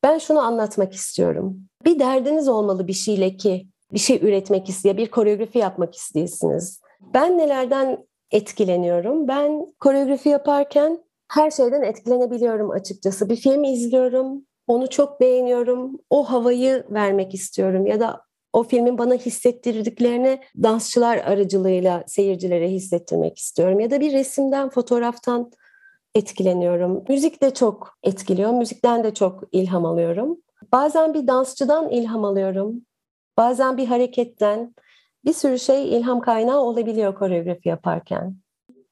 ben 0.03 0.19
şunu 0.19 0.39
anlatmak 0.41 0.95
istiyorum. 0.95 1.61
Bir 1.85 1.99
derdiniz 1.99 2.49
olmalı 2.49 2.89
bir 2.89 2.93
şeyle 2.93 3.37
ki 3.37 3.67
bir 3.93 3.99
şey 3.99 4.17
üretmek 4.17 4.69
istiyor, 4.69 4.97
bir 4.97 5.11
koreografi 5.11 5.59
yapmak 5.59 5.95
istiyorsunuz. 5.95 6.79
Ben 7.15 7.39
nelerden 7.39 8.07
etkileniyorum? 8.31 9.29
Ben 9.29 9.67
koreografi 9.81 10.29
yaparken 10.29 10.99
her 11.33 11.51
şeyden 11.51 11.83
etkilenebiliyorum 11.83 12.71
açıkçası. 12.71 13.29
Bir 13.29 13.37
film 13.37 13.65
izliyorum, 13.65 14.47
onu 14.67 14.91
çok 14.91 15.21
beğeniyorum, 15.21 15.99
o 16.11 16.25
havayı 16.25 16.85
vermek 16.91 17.35
istiyorum 17.35 17.87
ya 17.87 18.01
da 18.01 18.21
o 18.53 18.63
filmin 18.63 18.99
bana 18.99 19.15
hissettirdiklerini 19.15 20.41
dansçılar 20.63 21.19
aracılığıyla 21.19 22.05
seyircilere 22.07 22.69
hissettirmek 22.69 23.39
istiyorum 23.39 23.81
ya 23.81 23.91
da 23.91 24.01
bir 24.01 24.13
resimden, 24.13 24.69
fotoğraftan 24.69 25.51
etkileniyorum. 26.15 27.05
Müzik 27.09 27.43
de 27.43 27.55
çok 27.55 27.99
etkiliyor. 28.03 28.51
Müzikten 28.51 29.05
de 29.05 29.15
çok 29.15 29.45
ilham 29.53 29.85
alıyorum. 29.85 30.39
Bazen 30.73 31.15
bir 31.15 31.27
dansçıdan 31.27 31.91
ilham 31.91 32.25
alıyorum. 32.25 32.87
Bazen 33.37 33.77
bir 33.77 33.87
hareketten. 33.87 34.75
Bir 35.25 35.33
sürü 35.33 35.59
şey 35.59 35.97
ilham 35.97 36.21
kaynağı 36.21 36.61
olabiliyor 36.61 37.15
koreografi 37.15 37.69
yaparken. 37.69 38.37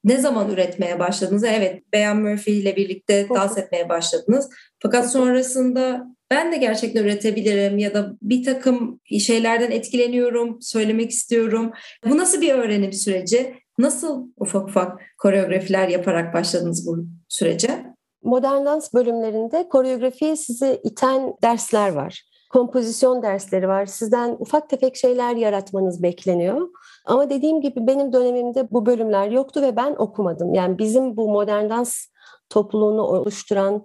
Ne 0.05 0.19
zaman 0.19 0.51
üretmeye 0.51 0.99
başladınız? 0.99 1.45
Evet, 1.45 1.83
Beyan 1.93 2.17
Murphy 2.17 2.59
ile 2.59 2.77
birlikte 2.77 3.29
dans 3.29 3.59
etmeye 3.59 3.89
başladınız. 3.89 4.51
Fakat 4.79 5.13
sonrasında 5.13 6.07
ben 6.31 6.53
de 6.53 6.57
gerçekten 6.57 7.05
üretebilirim 7.05 7.79
ya 7.79 7.95
da 7.95 8.13
bir 8.23 8.45
takım 8.45 9.01
şeylerden 9.21 9.71
etkileniyorum, 9.71 10.63
söylemek 10.63 11.11
istiyorum. 11.11 11.73
Bu 12.09 12.19
nasıl 12.19 12.41
bir 12.41 12.55
öğrenim 12.55 12.93
süreci? 12.93 13.55
Nasıl 13.79 14.27
ufak 14.37 14.69
ufak 14.69 15.01
koreografiler 15.19 15.89
yaparak 15.89 16.35
başladınız 16.35 16.87
bu 16.87 16.97
sürece? 17.29 17.85
Modern 18.23 18.67
dans 18.67 18.95
bölümlerinde 18.95 19.69
koreografiye 19.69 20.37
sizi 20.37 20.81
iten 20.85 21.35
dersler 21.43 21.93
var. 21.93 22.23
Kompozisyon 22.53 23.23
dersleri 23.23 23.69
var. 23.69 23.87
Sizden 23.87 24.37
ufak 24.39 24.69
tefek 24.69 24.97
şeyler 24.97 25.37
yaratmanız 25.37 26.03
bekleniyor. 26.03 26.69
Ama 27.07 27.31
dediğim 27.31 27.61
gibi 27.61 27.87
benim 27.87 28.13
dönemimde 28.13 28.71
bu 28.71 28.87
bölümler 28.87 29.29
yoktu 29.31 29.63
ve 29.63 29.77
ben 29.77 29.95
okumadım. 29.99 30.55
Yani 30.55 30.79
bizim 30.79 31.17
bu 31.17 31.29
modern 31.29 31.71
dans 31.71 32.07
topluluğunu 32.51 33.03
oluşturan 33.03 33.85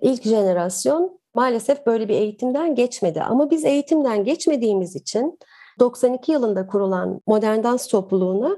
ilk 0.00 0.22
jenerasyon 0.22 1.20
maalesef 1.34 1.86
böyle 1.86 2.08
bir 2.08 2.14
eğitimden 2.14 2.74
geçmedi. 2.74 3.22
Ama 3.22 3.50
biz 3.50 3.64
eğitimden 3.64 4.24
geçmediğimiz 4.24 4.96
için 4.96 5.38
92 5.80 6.32
yılında 6.32 6.66
kurulan 6.66 7.20
modern 7.26 7.62
dans 7.62 7.86
topluluğuna 7.88 8.56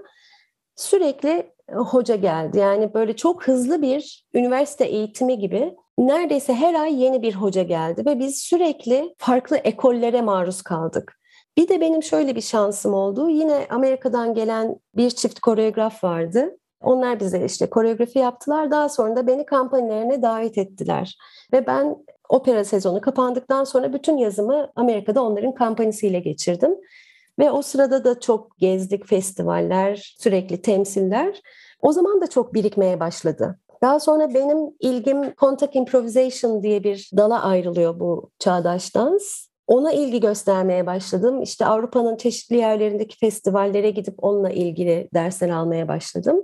sürekli 0.80 1.52
e, 1.68 1.74
hoca 1.74 2.16
geldi. 2.16 2.58
Yani 2.58 2.94
böyle 2.94 3.16
çok 3.16 3.48
hızlı 3.48 3.82
bir 3.82 4.26
üniversite 4.34 4.84
eğitimi 4.84 5.38
gibi 5.38 5.76
neredeyse 5.98 6.54
her 6.54 6.74
ay 6.74 7.02
yeni 7.02 7.22
bir 7.22 7.34
hoca 7.34 7.62
geldi 7.62 8.02
ve 8.06 8.18
biz 8.18 8.38
sürekli 8.38 9.14
farklı 9.18 9.56
ekollere 9.56 10.22
maruz 10.22 10.62
kaldık. 10.62 11.20
Bir 11.56 11.68
de 11.68 11.80
benim 11.80 12.02
şöyle 12.02 12.36
bir 12.36 12.40
şansım 12.40 12.94
oldu. 12.94 13.28
Yine 13.28 13.66
Amerika'dan 13.70 14.34
gelen 14.34 14.76
bir 14.96 15.10
çift 15.10 15.40
koreograf 15.40 16.04
vardı. 16.04 16.56
Onlar 16.82 17.20
bize 17.20 17.44
işte 17.44 17.70
koreografi 17.70 18.18
yaptılar. 18.18 18.70
Daha 18.70 18.88
sonra 18.88 19.16
da 19.16 19.26
beni 19.26 19.46
kampanyalarına 19.46 20.22
davet 20.22 20.58
ettiler. 20.58 21.18
Ve 21.52 21.66
ben 21.66 21.96
opera 22.28 22.64
sezonu 22.64 23.00
kapandıktan 23.00 23.64
sonra 23.64 23.92
bütün 23.92 24.16
yazımı 24.16 24.70
Amerika'da 24.76 25.22
onların 25.22 25.54
kampanyasıyla 25.54 26.18
geçirdim. 26.18 26.76
Ve 27.40 27.50
o 27.50 27.62
sırada 27.62 28.04
da 28.04 28.20
çok 28.20 28.58
gezdik 28.58 29.06
festivaller, 29.06 30.14
sürekli 30.18 30.62
temsiller. 30.62 31.42
O 31.82 31.92
zaman 31.92 32.20
da 32.20 32.26
çok 32.26 32.54
birikmeye 32.54 33.00
başladı. 33.00 33.58
Daha 33.82 34.00
sonra 34.00 34.34
benim 34.34 34.58
ilgim 34.80 35.34
contact 35.34 35.76
improvisation 35.76 36.62
diye 36.62 36.84
bir 36.84 37.10
dala 37.16 37.42
ayrılıyor 37.42 38.00
bu 38.00 38.30
çağdaş 38.38 38.94
dans. 38.94 39.46
Ona 39.66 39.92
ilgi 39.92 40.20
göstermeye 40.20 40.86
başladım. 40.86 41.42
İşte 41.42 41.66
Avrupa'nın 41.66 42.16
çeşitli 42.16 42.56
yerlerindeki 42.56 43.18
festivallere 43.18 43.90
gidip 43.90 44.14
onunla 44.24 44.50
ilgili 44.50 45.08
dersler 45.14 45.48
almaya 45.48 45.88
başladım. 45.88 46.42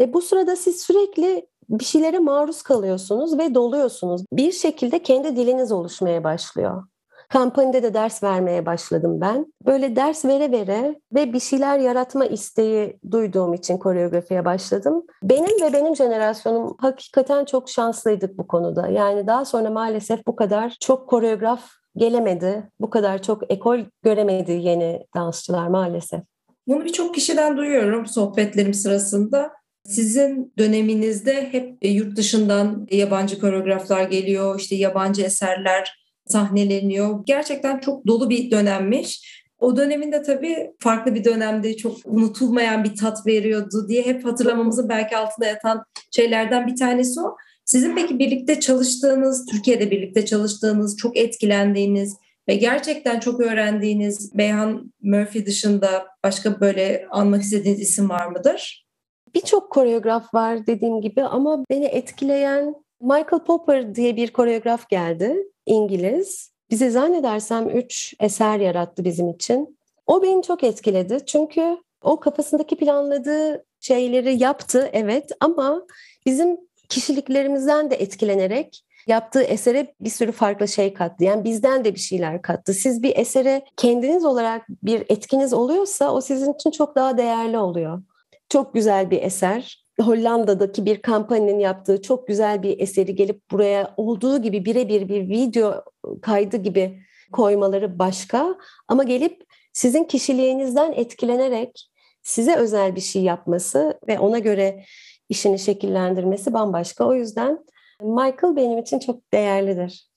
E 0.00 0.12
bu 0.12 0.22
sırada 0.22 0.56
siz 0.56 0.82
sürekli 0.82 1.46
bir 1.68 1.84
şeylere 1.84 2.18
maruz 2.18 2.62
kalıyorsunuz 2.62 3.38
ve 3.38 3.54
doluyorsunuz. 3.54 4.24
Bir 4.32 4.52
şekilde 4.52 5.02
kendi 5.02 5.36
diliniz 5.36 5.72
oluşmaya 5.72 6.24
başlıyor. 6.24 6.84
Kampanyada 7.32 7.82
da 7.82 7.94
ders 7.94 8.22
vermeye 8.22 8.66
başladım 8.66 9.20
ben. 9.20 9.52
Böyle 9.66 9.96
ders 9.96 10.24
vere 10.24 10.52
vere 10.52 11.00
ve 11.14 11.32
bir 11.32 11.40
şeyler 11.40 11.78
yaratma 11.78 12.26
isteği 12.26 12.98
duyduğum 13.10 13.54
için 13.54 13.78
koreografiye 13.78 14.44
başladım. 14.44 15.02
Benim 15.22 15.62
ve 15.62 15.72
benim 15.72 15.96
jenerasyonum 15.96 16.76
hakikaten 16.80 17.44
çok 17.44 17.70
şanslıydık 17.70 18.38
bu 18.38 18.46
konuda. 18.46 18.88
Yani 18.88 19.26
daha 19.26 19.44
sonra 19.44 19.70
maalesef 19.70 20.26
bu 20.26 20.36
kadar 20.36 20.76
çok 20.80 21.08
koreograf 21.08 21.70
gelemedi. 21.96 22.68
Bu 22.80 22.90
kadar 22.90 23.22
çok 23.22 23.52
ekol 23.52 23.80
göremedi 24.02 24.52
yeni 24.52 25.06
dansçılar 25.14 25.66
maalesef. 25.66 26.20
Bunu 26.66 26.84
birçok 26.84 27.14
kişiden 27.14 27.56
duyuyorum 27.56 28.06
sohbetlerim 28.06 28.74
sırasında. 28.74 29.52
Sizin 29.84 30.52
döneminizde 30.58 31.52
hep 31.52 31.78
yurt 31.82 32.16
dışından 32.16 32.86
yabancı 32.90 33.40
koreograflar 33.40 34.02
geliyor, 34.02 34.60
işte 34.60 34.76
yabancı 34.76 35.22
eserler 35.22 36.01
sahneleniyor. 36.26 37.24
Gerçekten 37.26 37.78
çok 37.78 38.06
dolu 38.06 38.30
bir 38.30 38.50
dönemmiş. 38.50 39.42
O 39.58 39.76
döneminde 39.76 40.22
tabii 40.22 40.72
farklı 40.80 41.14
bir 41.14 41.24
dönemde 41.24 41.76
çok 41.76 41.96
unutulmayan 42.04 42.84
bir 42.84 42.96
tat 42.96 43.26
veriyordu 43.26 43.88
diye 43.88 44.02
hep 44.02 44.24
hatırlamamızın 44.24 44.88
belki 44.88 45.16
altında 45.16 45.46
yatan 45.46 45.84
şeylerden 46.10 46.66
bir 46.66 46.76
tanesi 46.76 47.20
o. 47.20 47.36
Sizin 47.64 47.96
peki 47.96 48.18
birlikte 48.18 48.60
çalıştığınız, 48.60 49.46
Türkiye'de 49.46 49.90
birlikte 49.90 50.24
çalıştığınız, 50.24 50.96
çok 50.96 51.16
etkilendiğiniz 51.16 52.16
ve 52.48 52.54
gerçekten 52.54 53.20
çok 53.20 53.40
öğrendiğiniz 53.40 54.38
Beyhan 54.38 54.92
Murphy 55.02 55.46
dışında 55.46 56.06
başka 56.24 56.60
böyle 56.60 57.06
anmak 57.10 57.42
istediğiniz 57.42 57.80
isim 57.80 58.08
var 58.08 58.26
mıdır? 58.26 58.86
Birçok 59.34 59.70
koreograf 59.70 60.34
var 60.34 60.66
dediğim 60.66 61.00
gibi 61.00 61.22
ama 61.22 61.64
beni 61.70 61.84
etkileyen 61.84 62.74
Michael 63.00 63.44
Popper 63.46 63.94
diye 63.94 64.16
bir 64.16 64.30
koreograf 64.30 64.88
geldi, 64.88 65.36
İngiliz. 65.66 66.52
Bize 66.70 66.90
zannedersem 66.90 67.68
üç 67.68 68.14
eser 68.20 68.60
yarattı 68.60 69.04
bizim 69.04 69.30
için. 69.30 69.78
O 70.06 70.22
beni 70.22 70.42
çok 70.42 70.64
etkiledi 70.64 71.18
çünkü 71.26 71.76
o 72.02 72.20
kafasındaki 72.20 72.76
planladığı 72.76 73.64
şeyleri 73.80 74.42
yaptı 74.42 74.90
evet 74.92 75.30
ama 75.40 75.86
bizim 76.26 76.56
kişiliklerimizden 76.88 77.90
de 77.90 77.94
etkilenerek 77.94 78.84
yaptığı 79.06 79.42
esere 79.42 79.94
bir 80.00 80.10
sürü 80.10 80.32
farklı 80.32 80.68
şey 80.68 80.94
kattı. 80.94 81.24
Yani 81.24 81.44
bizden 81.44 81.84
de 81.84 81.94
bir 81.94 82.00
şeyler 82.00 82.42
kattı. 82.42 82.74
Siz 82.74 83.02
bir 83.02 83.16
esere 83.16 83.64
kendiniz 83.76 84.24
olarak 84.24 84.66
bir 84.68 85.00
etkiniz 85.08 85.52
oluyorsa 85.52 86.12
o 86.12 86.20
sizin 86.20 86.52
için 86.52 86.70
çok 86.70 86.96
daha 86.96 87.18
değerli 87.18 87.58
oluyor. 87.58 88.02
Çok 88.48 88.74
güzel 88.74 89.10
bir 89.10 89.22
eser. 89.22 89.81
Hollanda'daki 90.00 90.84
bir 90.84 91.02
kampanyanın 91.02 91.58
yaptığı 91.58 92.02
çok 92.02 92.28
güzel 92.28 92.62
bir 92.62 92.80
eseri 92.80 93.14
gelip 93.14 93.50
buraya 93.50 93.94
olduğu 93.96 94.42
gibi 94.42 94.64
birebir 94.64 95.08
bir 95.08 95.28
video 95.28 95.84
kaydı 96.22 96.56
gibi 96.56 97.02
koymaları 97.32 97.98
başka 97.98 98.58
ama 98.88 99.04
gelip 99.04 99.42
sizin 99.72 100.04
kişiliğinizden 100.04 100.92
etkilenerek 100.92 101.88
size 102.22 102.56
özel 102.56 102.96
bir 102.96 103.00
şey 103.00 103.22
yapması 103.22 103.98
ve 104.08 104.18
ona 104.18 104.38
göre 104.38 104.84
işini 105.28 105.58
şekillendirmesi 105.58 106.52
bambaşka. 106.52 107.04
O 107.04 107.14
yüzden 107.14 107.58
Michael 108.02 108.56
benim 108.56 108.78
için 108.78 108.98
çok 108.98 109.32
değerlidir. 109.32 110.08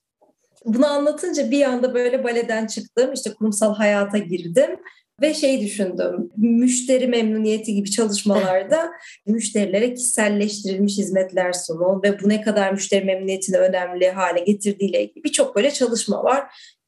Bunu 0.66 0.88
anlatınca 0.88 1.52
bir 1.52 1.64
anda 1.64 1.94
böyle 1.94 2.24
baleden 2.24 2.68
çıktım, 2.68 3.14
işte 3.14 3.34
kurumsal 3.34 3.76
hayata 3.76 4.18
girdim 4.18 4.80
ve 5.22 5.34
şey 5.34 5.62
düşündüm, 5.62 6.32
müşteri 6.38 7.08
memnuniyeti 7.08 7.74
gibi 7.74 7.92
çalışmalarda 7.92 8.92
müşterilere 9.26 9.94
kişiselleştirilmiş 9.94 10.98
hizmetler 10.98 11.54
sunun 11.54 12.04
ve 12.04 12.22
bu 12.22 12.30
ne 12.30 12.42
kadar 12.42 12.72
müşteri 12.72 13.06
memnuniyetini 13.06 13.58
önemli 13.58 14.12
hale 14.12 14.40
getirdiğiyle 14.40 15.04
ilgili 15.04 15.24
birçok 15.24 15.56
böyle 15.56 15.72
çalışma 15.72 16.24
var. 16.24 16.44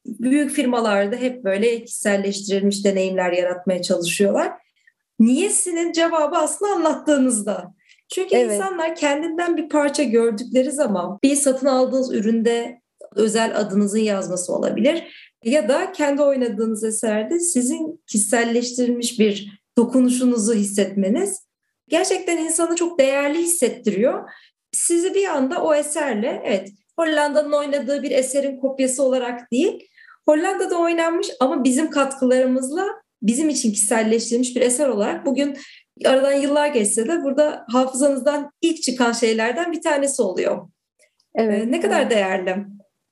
Büyük 0.06 0.50
firmalarda 0.50 1.16
hep 1.16 1.44
böyle 1.44 1.84
kişiselleştirilmiş 1.84 2.84
deneyimler 2.84 3.32
yaratmaya 3.32 3.82
çalışıyorlar. 3.82 4.52
Niyesinin 5.20 5.92
cevabı 5.92 6.36
aslında 6.36 6.72
anlattığınızda. 6.72 7.74
Çünkü 8.12 8.36
evet. 8.36 8.54
insanlar 8.54 8.96
kendinden 8.96 9.56
bir 9.56 9.68
parça 9.68 10.02
gördükleri 10.02 10.72
zaman 10.72 11.18
bir 11.22 11.36
satın 11.36 11.66
aldığınız 11.66 12.14
üründe 12.14 12.80
özel 13.16 13.58
adınızın 13.58 13.98
yazması 13.98 14.52
olabilir 14.52 15.27
ya 15.44 15.68
da 15.68 15.92
kendi 15.92 16.22
oynadığınız 16.22 16.84
eserde 16.84 17.40
sizin 17.40 18.02
kişiselleştirilmiş 18.06 19.18
bir 19.18 19.62
dokunuşunuzu 19.76 20.54
hissetmeniz 20.54 21.46
gerçekten 21.88 22.38
insanı 22.38 22.76
çok 22.76 22.98
değerli 22.98 23.38
hissettiriyor. 23.38 24.30
Sizi 24.72 25.14
bir 25.14 25.26
anda 25.26 25.62
o 25.62 25.74
eserle 25.74 26.42
evet 26.44 26.68
Hollanda'nın 26.98 27.52
oynadığı 27.52 28.02
bir 28.02 28.10
eserin 28.10 28.60
kopyası 28.60 29.02
olarak 29.02 29.52
değil 29.52 29.88
Hollanda'da 30.28 30.78
oynanmış 30.78 31.28
ama 31.40 31.64
bizim 31.64 31.90
katkılarımızla 31.90 32.86
bizim 33.22 33.48
için 33.48 33.72
kişiselleştirilmiş 33.72 34.56
bir 34.56 34.60
eser 34.60 34.88
olarak 34.88 35.26
bugün 35.26 35.56
aradan 36.04 36.32
yıllar 36.32 36.66
geçse 36.66 37.08
de 37.08 37.22
burada 37.22 37.64
hafızanızdan 37.68 38.50
ilk 38.60 38.82
çıkan 38.82 39.12
şeylerden 39.12 39.72
bir 39.72 39.82
tanesi 39.82 40.22
oluyor. 40.22 40.68
Evet. 41.34 41.62
Ee, 41.62 41.70
ne 41.70 41.80
kadar 41.80 42.00
evet. 42.00 42.10
değerli. 42.10 42.56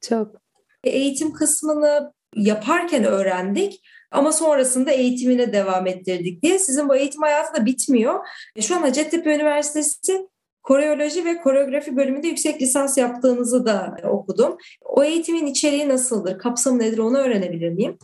Çok. 0.00 0.36
Eğitim 0.84 1.32
kısmını 1.32 2.12
yaparken 2.36 3.04
öğrendik 3.04 3.82
ama 4.10 4.32
sonrasında 4.32 4.90
eğitimine 4.90 5.52
devam 5.52 5.86
ettirdik 5.86 6.42
diye. 6.42 6.58
Sizin 6.58 6.88
bu 6.88 6.96
eğitim 6.96 7.22
hayatı 7.22 7.60
da 7.60 7.66
bitmiyor. 7.66 8.26
E, 8.56 8.62
şu 8.62 8.76
an 8.76 8.80
Hacettepe 8.80 9.34
Üniversitesi 9.34 10.28
koreoloji 10.62 11.24
ve 11.24 11.40
koreografi 11.40 11.96
bölümünde 11.96 12.28
yüksek 12.28 12.62
lisans 12.62 12.98
yaptığınızı 12.98 13.66
da 13.66 13.96
okudum. 14.10 14.56
O 14.84 15.04
eğitimin 15.04 15.46
içeriği 15.46 15.88
nasıldır? 15.88 16.38
Kapsamı 16.38 16.78
nedir? 16.78 16.98
Onu 16.98 17.18
öğrenebilir 17.18 17.68
miyim? 17.68 17.98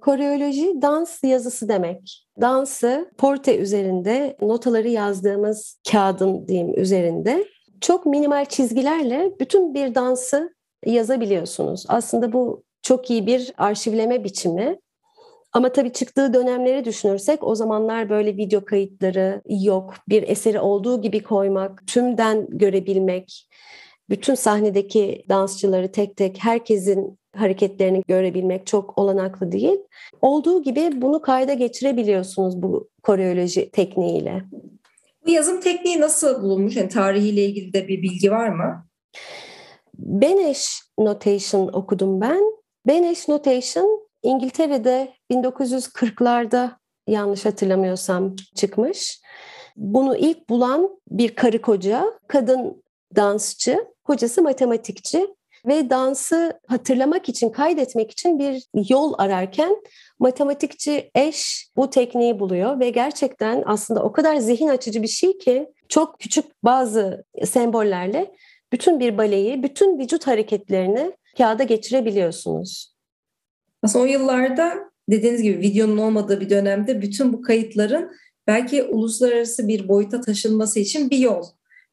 Koreoloji 0.00 0.82
dans 0.82 1.24
yazısı 1.24 1.68
demek. 1.68 2.26
Dansı 2.40 3.10
porte 3.18 3.58
üzerinde 3.58 4.36
notaları 4.40 4.88
yazdığımız 4.88 5.78
kağıdın 5.90 6.48
diyeyim 6.48 6.80
üzerinde 6.80 7.44
çok 7.80 8.06
minimal 8.06 8.44
çizgilerle 8.44 9.32
bütün 9.40 9.74
bir 9.74 9.94
dansı 9.94 10.54
yazabiliyorsunuz. 10.86 11.84
Aslında 11.88 12.32
bu 12.32 12.63
çok 12.84 13.10
iyi 13.10 13.26
bir 13.26 13.52
arşivleme 13.58 14.24
biçimi. 14.24 14.78
Ama 15.52 15.72
tabii 15.72 15.92
çıktığı 15.92 16.34
dönemleri 16.34 16.84
düşünürsek 16.84 17.44
o 17.44 17.54
zamanlar 17.54 18.10
böyle 18.10 18.36
video 18.36 18.64
kayıtları 18.64 19.42
yok. 19.48 19.94
Bir 20.08 20.22
eseri 20.28 20.60
olduğu 20.60 21.02
gibi 21.02 21.22
koymak, 21.22 21.86
tümden 21.86 22.46
görebilmek, 22.50 23.48
bütün 24.10 24.34
sahnedeki 24.34 25.24
dansçıları 25.28 25.92
tek 25.92 26.16
tek 26.16 26.38
herkesin 26.44 27.18
hareketlerini 27.36 28.02
görebilmek 28.08 28.66
çok 28.66 28.98
olanaklı 28.98 29.52
değil. 29.52 29.78
Olduğu 30.22 30.62
gibi 30.62 30.90
bunu 31.02 31.22
kayda 31.22 31.52
geçirebiliyorsunuz 31.52 32.62
bu 32.62 32.88
koreoloji 33.02 33.70
tekniğiyle. 33.70 34.42
Bu 35.26 35.30
yazım 35.30 35.60
tekniği 35.60 36.00
nasıl 36.00 36.42
bulunmuş? 36.42 36.76
Yani 36.76 36.88
tarihiyle 36.88 37.44
ilgili 37.44 37.72
de 37.72 37.88
bir 37.88 38.02
bilgi 38.02 38.30
var 38.30 38.48
mı? 38.48 38.86
Beneş 39.98 40.82
Notation 40.98 41.70
okudum 41.72 42.20
ben. 42.20 42.63
Beneş 42.86 43.28
Notation 43.28 44.08
İngiltere'de 44.22 45.12
1940'larda 45.30 46.70
yanlış 47.06 47.44
hatırlamıyorsam 47.44 48.36
çıkmış. 48.54 49.20
Bunu 49.76 50.16
ilk 50.16 50.48
bulan 50.48 51.00
bir 51.08 51.34
karı 51.34 51.62
koca, 51.62 52.04
kadın 52.28 52.82
dansçı, 53.16 53.86
kocası 54.04 54.42
matematikçi 54.42 55.26
ve 55.66 55.90
dansı 55.90 56.60
hatırlamak 56.68 57.28
için, 57.28 57.50
kaydetmek 57.50 58.10
için 58.10 58.38
bir 58.38 58.64
yol 58.88 59.14
ararken 59.18 59.76
matematikçi 60.18 61.10
eş 61.14 61.68
bu 61.76 61.90
tekniği 61.90 62.40
buluyor 62.40 62.80
ve 62.80 62.90
gerçekten 62.90 63.62
aslında 63.66 64.02
o 64.02 64.12
kadar 64.12 64.36
zihin 64.36 64.68
açıcı 64.68 65.02
bir 65.02 65.08
şey 65.08 65.38
ki 65.38 65.68
çok 65.88 66.20
küçük 66.20 66.64
bazı 66.64 67.24
sembollerle 67.44 68.34
bütün 68.72 69.00
bir 69.00 69.18
baleyi, 69.18 69.62
bütün 69.62 69.98
vücut 69.98 70.26
hareketlerini 70.26 71.12
kağıda 71.38 71.62
geçirebiliyorsunuz. 71.62 72.94
O 73.94 74.04
yıllarda 74.04 74.74
dediğiniz 75.10 75.42
gibi 75.42 75.60
videonun 75.60 75.98
olmadığı 75.98 76.40
bir 76.40 76.50
dönemde 76.50 77.02
bütün 77.02 77.32
bu 77.32 77.42
kayıtların 77.42 78.10
belki 78.46 78.82
uluslararası 78.82 79.68
bir 79.68 79.88
boyuta 79.88 80.20
taşınması 80.20 80.80
için 80.80 81.10
bir 81.10 81.18
yol. 81.18 81.44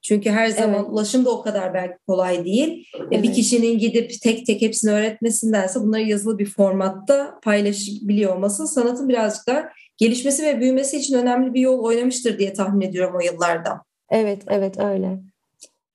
Çünkü 0.02 0.30
her 0.30 0.48
zaman 0.48 0.80
evet. 0.80 0.90
ulaşım 0.90 1.26
da 1.26 1.30
o 1.30 1.42
kadar 1.42 1.74
belki 1.74 1.98
kolay 2.08 2.46
değil. 2.46 2.70
E, 2.70 2.98
evet. 3.12 3.24
Bir 3.24 3.34
kişinin 3.34 3.80
gidip 3.80 4.22
tek 4.22 4.46
tek 4.46 4.62
hepsini 4.62 4.92
öğretmesindense 4.92 5.80
bunları 5.80 6.02
yazılı 6.02 6.40
bir 6.40 6.46
formatta 6.46 7.40
paylaşabiliyor 7.44 8.36
olması 8.36 8.68
sanatın 8.68 9.10
birazcık 9.10 9.48
daha 9.48 9.70
gelişmesi 9.98 10.44
ve 10.44 10.60
büyümesi 10.60 10.98
için 10.98 11.18
önemli 11.18 11.54
bir 11.54 11.62
yol 11.62 11.84
oynamıştır 11.84 12.40
diye 12.40 12.54
tahmin 12.54 12.88
ediyorum 12.88 13.16
o 13.16 13.20
yıllarda. 13.20 13.82
Evet, 14.10 14.44
evet 14.48 14.80
öyle. 14.80 15.20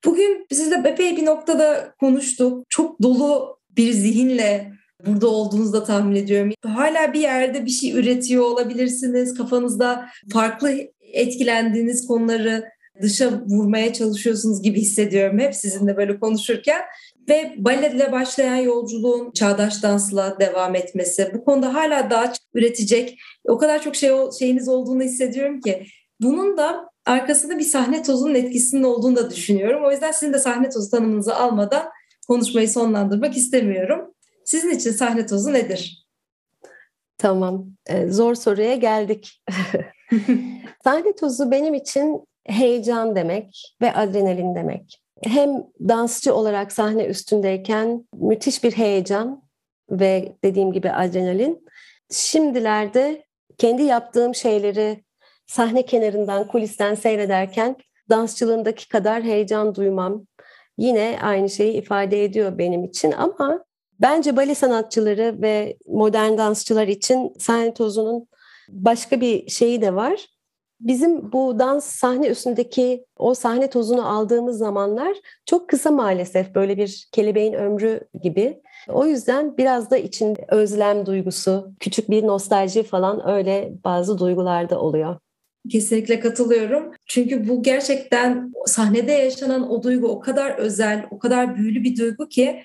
Bugün 0.05 0.45
sizle 0.51 0.89
epey 0.89 1.17
bir 1.17 1.25
noktada 1.25 1.93
konuştuk. 1.99 2.65
Çok 2.69 3.01
dolu 3.01 3.59
bir 3.77 3.91
zihinle 3.91 4.71
burada 5.05 5.27
olduğunuzu 5.27 5.73
da 5.73 5.83
tahmin 5.83 6.15
ediyorum. 6.15 6.53
Hala 6.65 7.13
bir 7.13 7.19
yerde 7.19 7.65
bir 7.65 7.71
şey 7.71 7.91
üretiyor 7.91 8.43
olabilirsiniz. 8.43 9.33
Kafanızda 9.33 10.09
farklı 10.33 10.71
etkilendiğiniz 11.01 12.07
konuları 12.07 12.65
dışa 13.01 13.41
vurmaya 13.47 13.93
çalışıyorsunuz 13.93 14.61
gibi 14.61 14.81
hissediyorum 14.81 15.39
hep 15.39 15.55
sizinle 15.55 15.97
böyle 15.97 16.19
konuşurken. 16.19 16.81
Ve 17.29 17.53
baletle 17.57 18.11
başlayan 18.11 18.55
yolculuğun 18.55 19.31
çağdaş 19.31 19.83
dansla 19.83 20.39
devam 20.39 20.75
etmesi, 20.75 21.31
bu 21.33 21.43
konuda 21.45 21.73
hala 21.73 22.09
daha 22.09 22.33
üretecek 22.53 23.19
o 23.47 23.57
kadar 23.57 23.81
çok 23.81 23.95
şey 23.95 24.11
şeyiniz 24.39 24.67
olduğunu 24.67 25.03
hissediyorum 25.03 25.61
ki 25.61 25.85
bunun 26.21 26.57
da 26.57 26.86
arkasında 27.07 27.57
bir 27.57 27.63
sahne 27.63 28.03
tozunun 28.03 28.35
etkisinin 28.35 28.83
olduğunu 28.83 29.15
da 29.15 29.31
düşünüyorum. 29.31 29.85
O 29.85 29.91
yüzden 29.91 30.11
sizin 30.11 30.33
de 30.33 30.39
sahne 30.39 30.69
tozu 30.69 30.89
tanımınızı 30.89 31.35
almadan 31.35 31.89
konuşmayı 32.27 32.69
sonlandırmak 32.69 33.37
istemiyorum. 33.37 34.13
Sizin 34.45 34.69
için 34.69 34.91
sahne 34.91 35.25
tozu 35.25 35.53
nedir? 35.53 36.07
Tamam, 37.17 37.65
ee, 37.87 38.07
zor 38.07 38.35
soruya 38.35 38.75
geldik. 38.75 39.43
sahne 40.83 41.15
tozu 41.15 41.51
benim 41.51 41.73
için 41.73 42.27
heyecan 42.45 43.15
demek 43.15 43.75
ve 43.81 43.93
adrenalin 43.93 44.55
demek. 44.55 45.01
Hem 45.23 45.63
dansçı 45.87 46.35
olarak 46.35 46.71
sahne 46.71 47.05
üstündeyken 47.05 48.07
müthiş 48.13 48.63
bir 48.63 48.71
heyecan 48.71 49.43
ve 49.91 50.35
dediğim 50.43 50.71
gibi 50.71 50.91
adrenalin. 50.91 51.65
Şimdilerde 52.11 53.25
kendi 53.57 53.83
yaptığım 53.83 54.35
şeyleri 54.35 55.03
sahne 55.47 55.85
kenarından, 55.85 56.47
kulisten 56.47 56.95
seyrederken 56.95 57.75
dansçılığındaki 58.09 58.89
kadar 58.89 59.23
heyecan 59.23 59.75
duymam. 59.75 60.25
Yine 60.77 61.19
aynı 61.21 61.49
şeyi 61.49 61.73
ifade 61.73 62.23
ediyor 62.23 62.57
benim 62.57 62.83
için 62.83 63.11
ama 63.11 63.63
bence 63.99 64.37
bale 64.37 64.55
sanatçıları 64.55 65.41
ve 65.41 65.77
modern 65.87 66.37
dansçılar 66.37 66.87
için 66.87 67.33
sahne 67.39 67.73
tozunun 67.73 68.27
başka 68.69 69.21
bir 69.21 69.49
şeyi 69.49 69.81
de 69.81 69.95
var. 69.95 70.27
Bizim 70.79 71.31
bu 71.31 71.59
dans 71.59 71.85
sahne 71.85 72.27
üstündeki 72.27 73.05
o 73.17 73.33
sahne 73.33 73.69
tozunu 73.69 74.09
aldığımız 74.09 74.57
zamanlar 74.57 75.17
çok 75.45 75.69
kısa 75.69 75.91
maalesef 75.91 76.55
böyle 76.55 76.77
bir 76.77 77.07
kelebeğin 77.11 77.53
ömrü 77.53 78.01
gibi. 78.23 78.61
O 78.89 79.05
yüzden 79.05 79.57
biraz 79.57 79.91
da 79.91 79.97
için 79.97 80.37
özlem 80.47 81.05
duygusu, 81.05 81.71
küçük 81.79 82.09
bir 82.09 82.27
nostalji 82.27 82.83
falan 82.83 83.29
öyle 83.29 83.73
bazı 83.83 84.19
duygularda 84.19 84.81
oluyor. 84.81 85.15
Kesinlikle 85.71 86.19
katılıyorum. 86.19 86.91
Çünkü 87.07 87.49
bu 87.49 87.63
gerçekten 87.63 88.51
sahnede 88.65 89.11
yaşanan 89.11 89.71
o 89.71 89.83
duygu 89.83 90.07
o 90.07 90.19
kadar 90.19 90.51
özel, 90.51 91.05
o 91.11 91.19
kadar 91.19 91.55
büyülü 91.55 91.83
bir 91.83 91.97
duygu 91.97 92.29
ki 92.29 92.63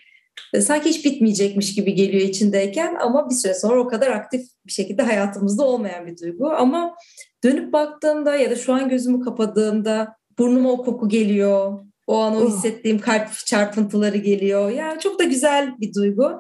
e, 0.53 0.61
sanki 0.61 0.89
hiç 0.89 1.05
bitmeyecekmiş 1.05 1.75
gibi 1.75 1.95
geliyor 1.95 2.29
içindeyken 2.29 2.95
ama 2.95 3.31
bir 3.31 3.35
süre 3.35 3.55
sonra 3.55 3.81
o 3.81 3.87
kadar 3.87 4.11
aktif 4.11 4.47
bir 4.67 4.73
şekilde 4.73 5.03
hayatımızda 5.03 5.65
olmayan 5.65 6.07
bir 6.07 6.19
duygu. 6.19 6.51
Ama 6.51 6.95
dönüp 7.45 7.73
baktığımda 7.73 8.37
ya 8.37 8.51
da 8.51 8.57
şu 8.57 8.73
an 8.73 8.89
gözümü 8.89 9.25
kapadığımda 9.25 10.17
burnuma 10.39 10.73
o 10.73 10.85
koku 10.85 11.09
geliyor. 11.09 11.85
O 12.07 12.19
an 12.19 12.37
o 12.37 12.39
oh. 12.39 12.49
hissettiğim 12.49 12.99
kalp 12.99 13.33
çarpıntıları 13.47 14.17
geliyor. 14.17 14.71
Yani 14.71 15.01
çok 15.01 15.19
da 15.19 15.25
güzel 15.25 15.75
bir 15.81 15.95
duygu. 15.95 16.39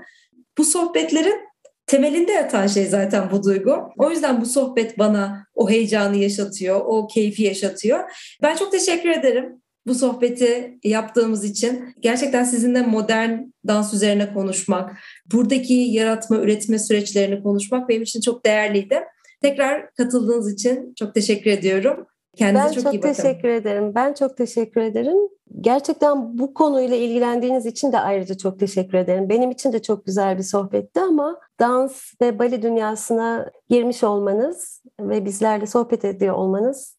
Bu 0.58 0.64
sohbetlerin 0.64 1.51
temelinde 1.86 2.32
yatan 2.32 2.66
şey 2.66 2.86
zaten 2.86 3.30
bu 3.30 3.42
duygu. 3.42 3.76
O 3.98 4.10
yüzden 4.10 4.40
bu 4.40 4.46
sohbet 4.46 4.98
bana 4.98 5.46
o 5.54 5.70
heyecanı 5.70 6.16
yaşatıyor, 6.16 6.80
o 6.84 7.06
keyfi 7.06 7.42
yaşatıyor. 7.42 8.00
Ben 8.42 8.56
çok 8.56 8.72
teşekkür 8.72 9.08
ederim 9.08 9.62
bu 9.86 9.94
sohbeti 9.94 10.78
yaptığımız 10.84 11.44
için. 11.44 11.94
Gerçekten 12.00 12.44
sizinle 12.44 12.82
modern 12.82 13.38
dans 13.66 13.94
üzerine 13.94 14.32
konuşmak, 14.34 14.96
buradaki 15.32 15.74
yaratma, 15.74 16.36
üretme 16.36 16.78
süreçlerini 16.78 17.42
konuşmak 17.42 17.88
benim 17.88 18.02
için 18.02 18.20
çok 18.20 18.46
değerliydi. 18.46 19.00
Tekrar 19.42 19.94
katıldığınız 19.94 20.52
için 20.52 20.94
çok 20.98 21.14
teşekkür 21.14 21.50
ediyorum. 21.50 22.06
Kendinize 22.36 22.68
ben 22.68 22.72
çok, 22.72 22.82
çok 22.82 22.94
iyi 22.94 23.02
bakın. 23.02 23.12
teşekkür 23.12 23.48
ederim. 23.48 23.94
Ben 23.94 24.12
çok 24.12 24.36
teşekkür 24.36 24.80
ederim. 24.80 25.16
Gerçekten 25.60 26.38
bu 26.38 26.54
konuyla 26.54 26.96
ilgilendiğiniz 26.96 27.66
için 27.66 27.92
de 27.92 27.98
ayrıca 27.98 28.36
çok 28.36 28.60
teşekkür 28.60 28.98
ederim. 28.98 29.28
Benim 29.28 29.50
için 29.50 29.72
de 29.72 29.82
çok 29.82 30.06
güzel 30.06 30.38
bir 30.38 30.42
sohbetti 30.42 31.00
ama 31.00 31.40
dans 31.60 32.12
ve 32.20 32.38
bale 32.38 32.62
dünyasına 32.62 33.50
girmiş 33.68 34.04
olmanız 34.04 34.82
ve 35.00 35.24
bizlerle 35.24 35.66
sohbet 35.66 36.04
ediyor 36.04 36.34
olmanız 36.34 36.96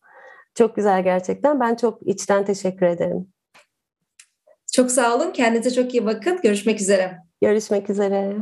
çok 0.56 0.76
güzel 0.76 1.04
gerçekten. 1.04 1.60
Ben 1.60 1.76
çok 1.76 2.08
içten 2.08 2.46
teşekkür 2.46 2.86
ederim. 2.86 3.28
Çok 4.74 4.92
sağ 4.92 5.16
olun. 5.16 5.32
Kendinize 5.32 5.72
çok 5.72 5.94
iyi 5.94 6.06
bakın. 6.06 6.40
Görüşmek 6.44 6.82
üzere. 6.82 7.18
Görüşmek 7.42 7.90
üzere. 7.90 8.36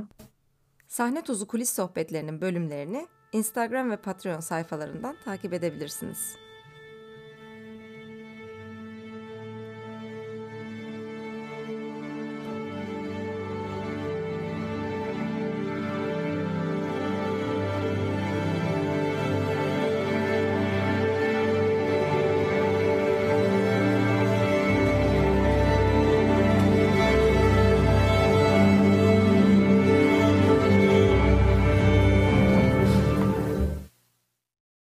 Sahne 0.87 1.21
Tozu 1.21 1.47
kulis 1.47 1.69
sohbetlerinin 1.69 2.41
bölümlerini 2.41 3.07
Instagram 3.33 3.91
ve 3.91 3.97
Patreon 3.97 4.39
sayfalarından 4.39 5.15
takip 5.25 5.53
edebilirsiniz. 5.53 6.35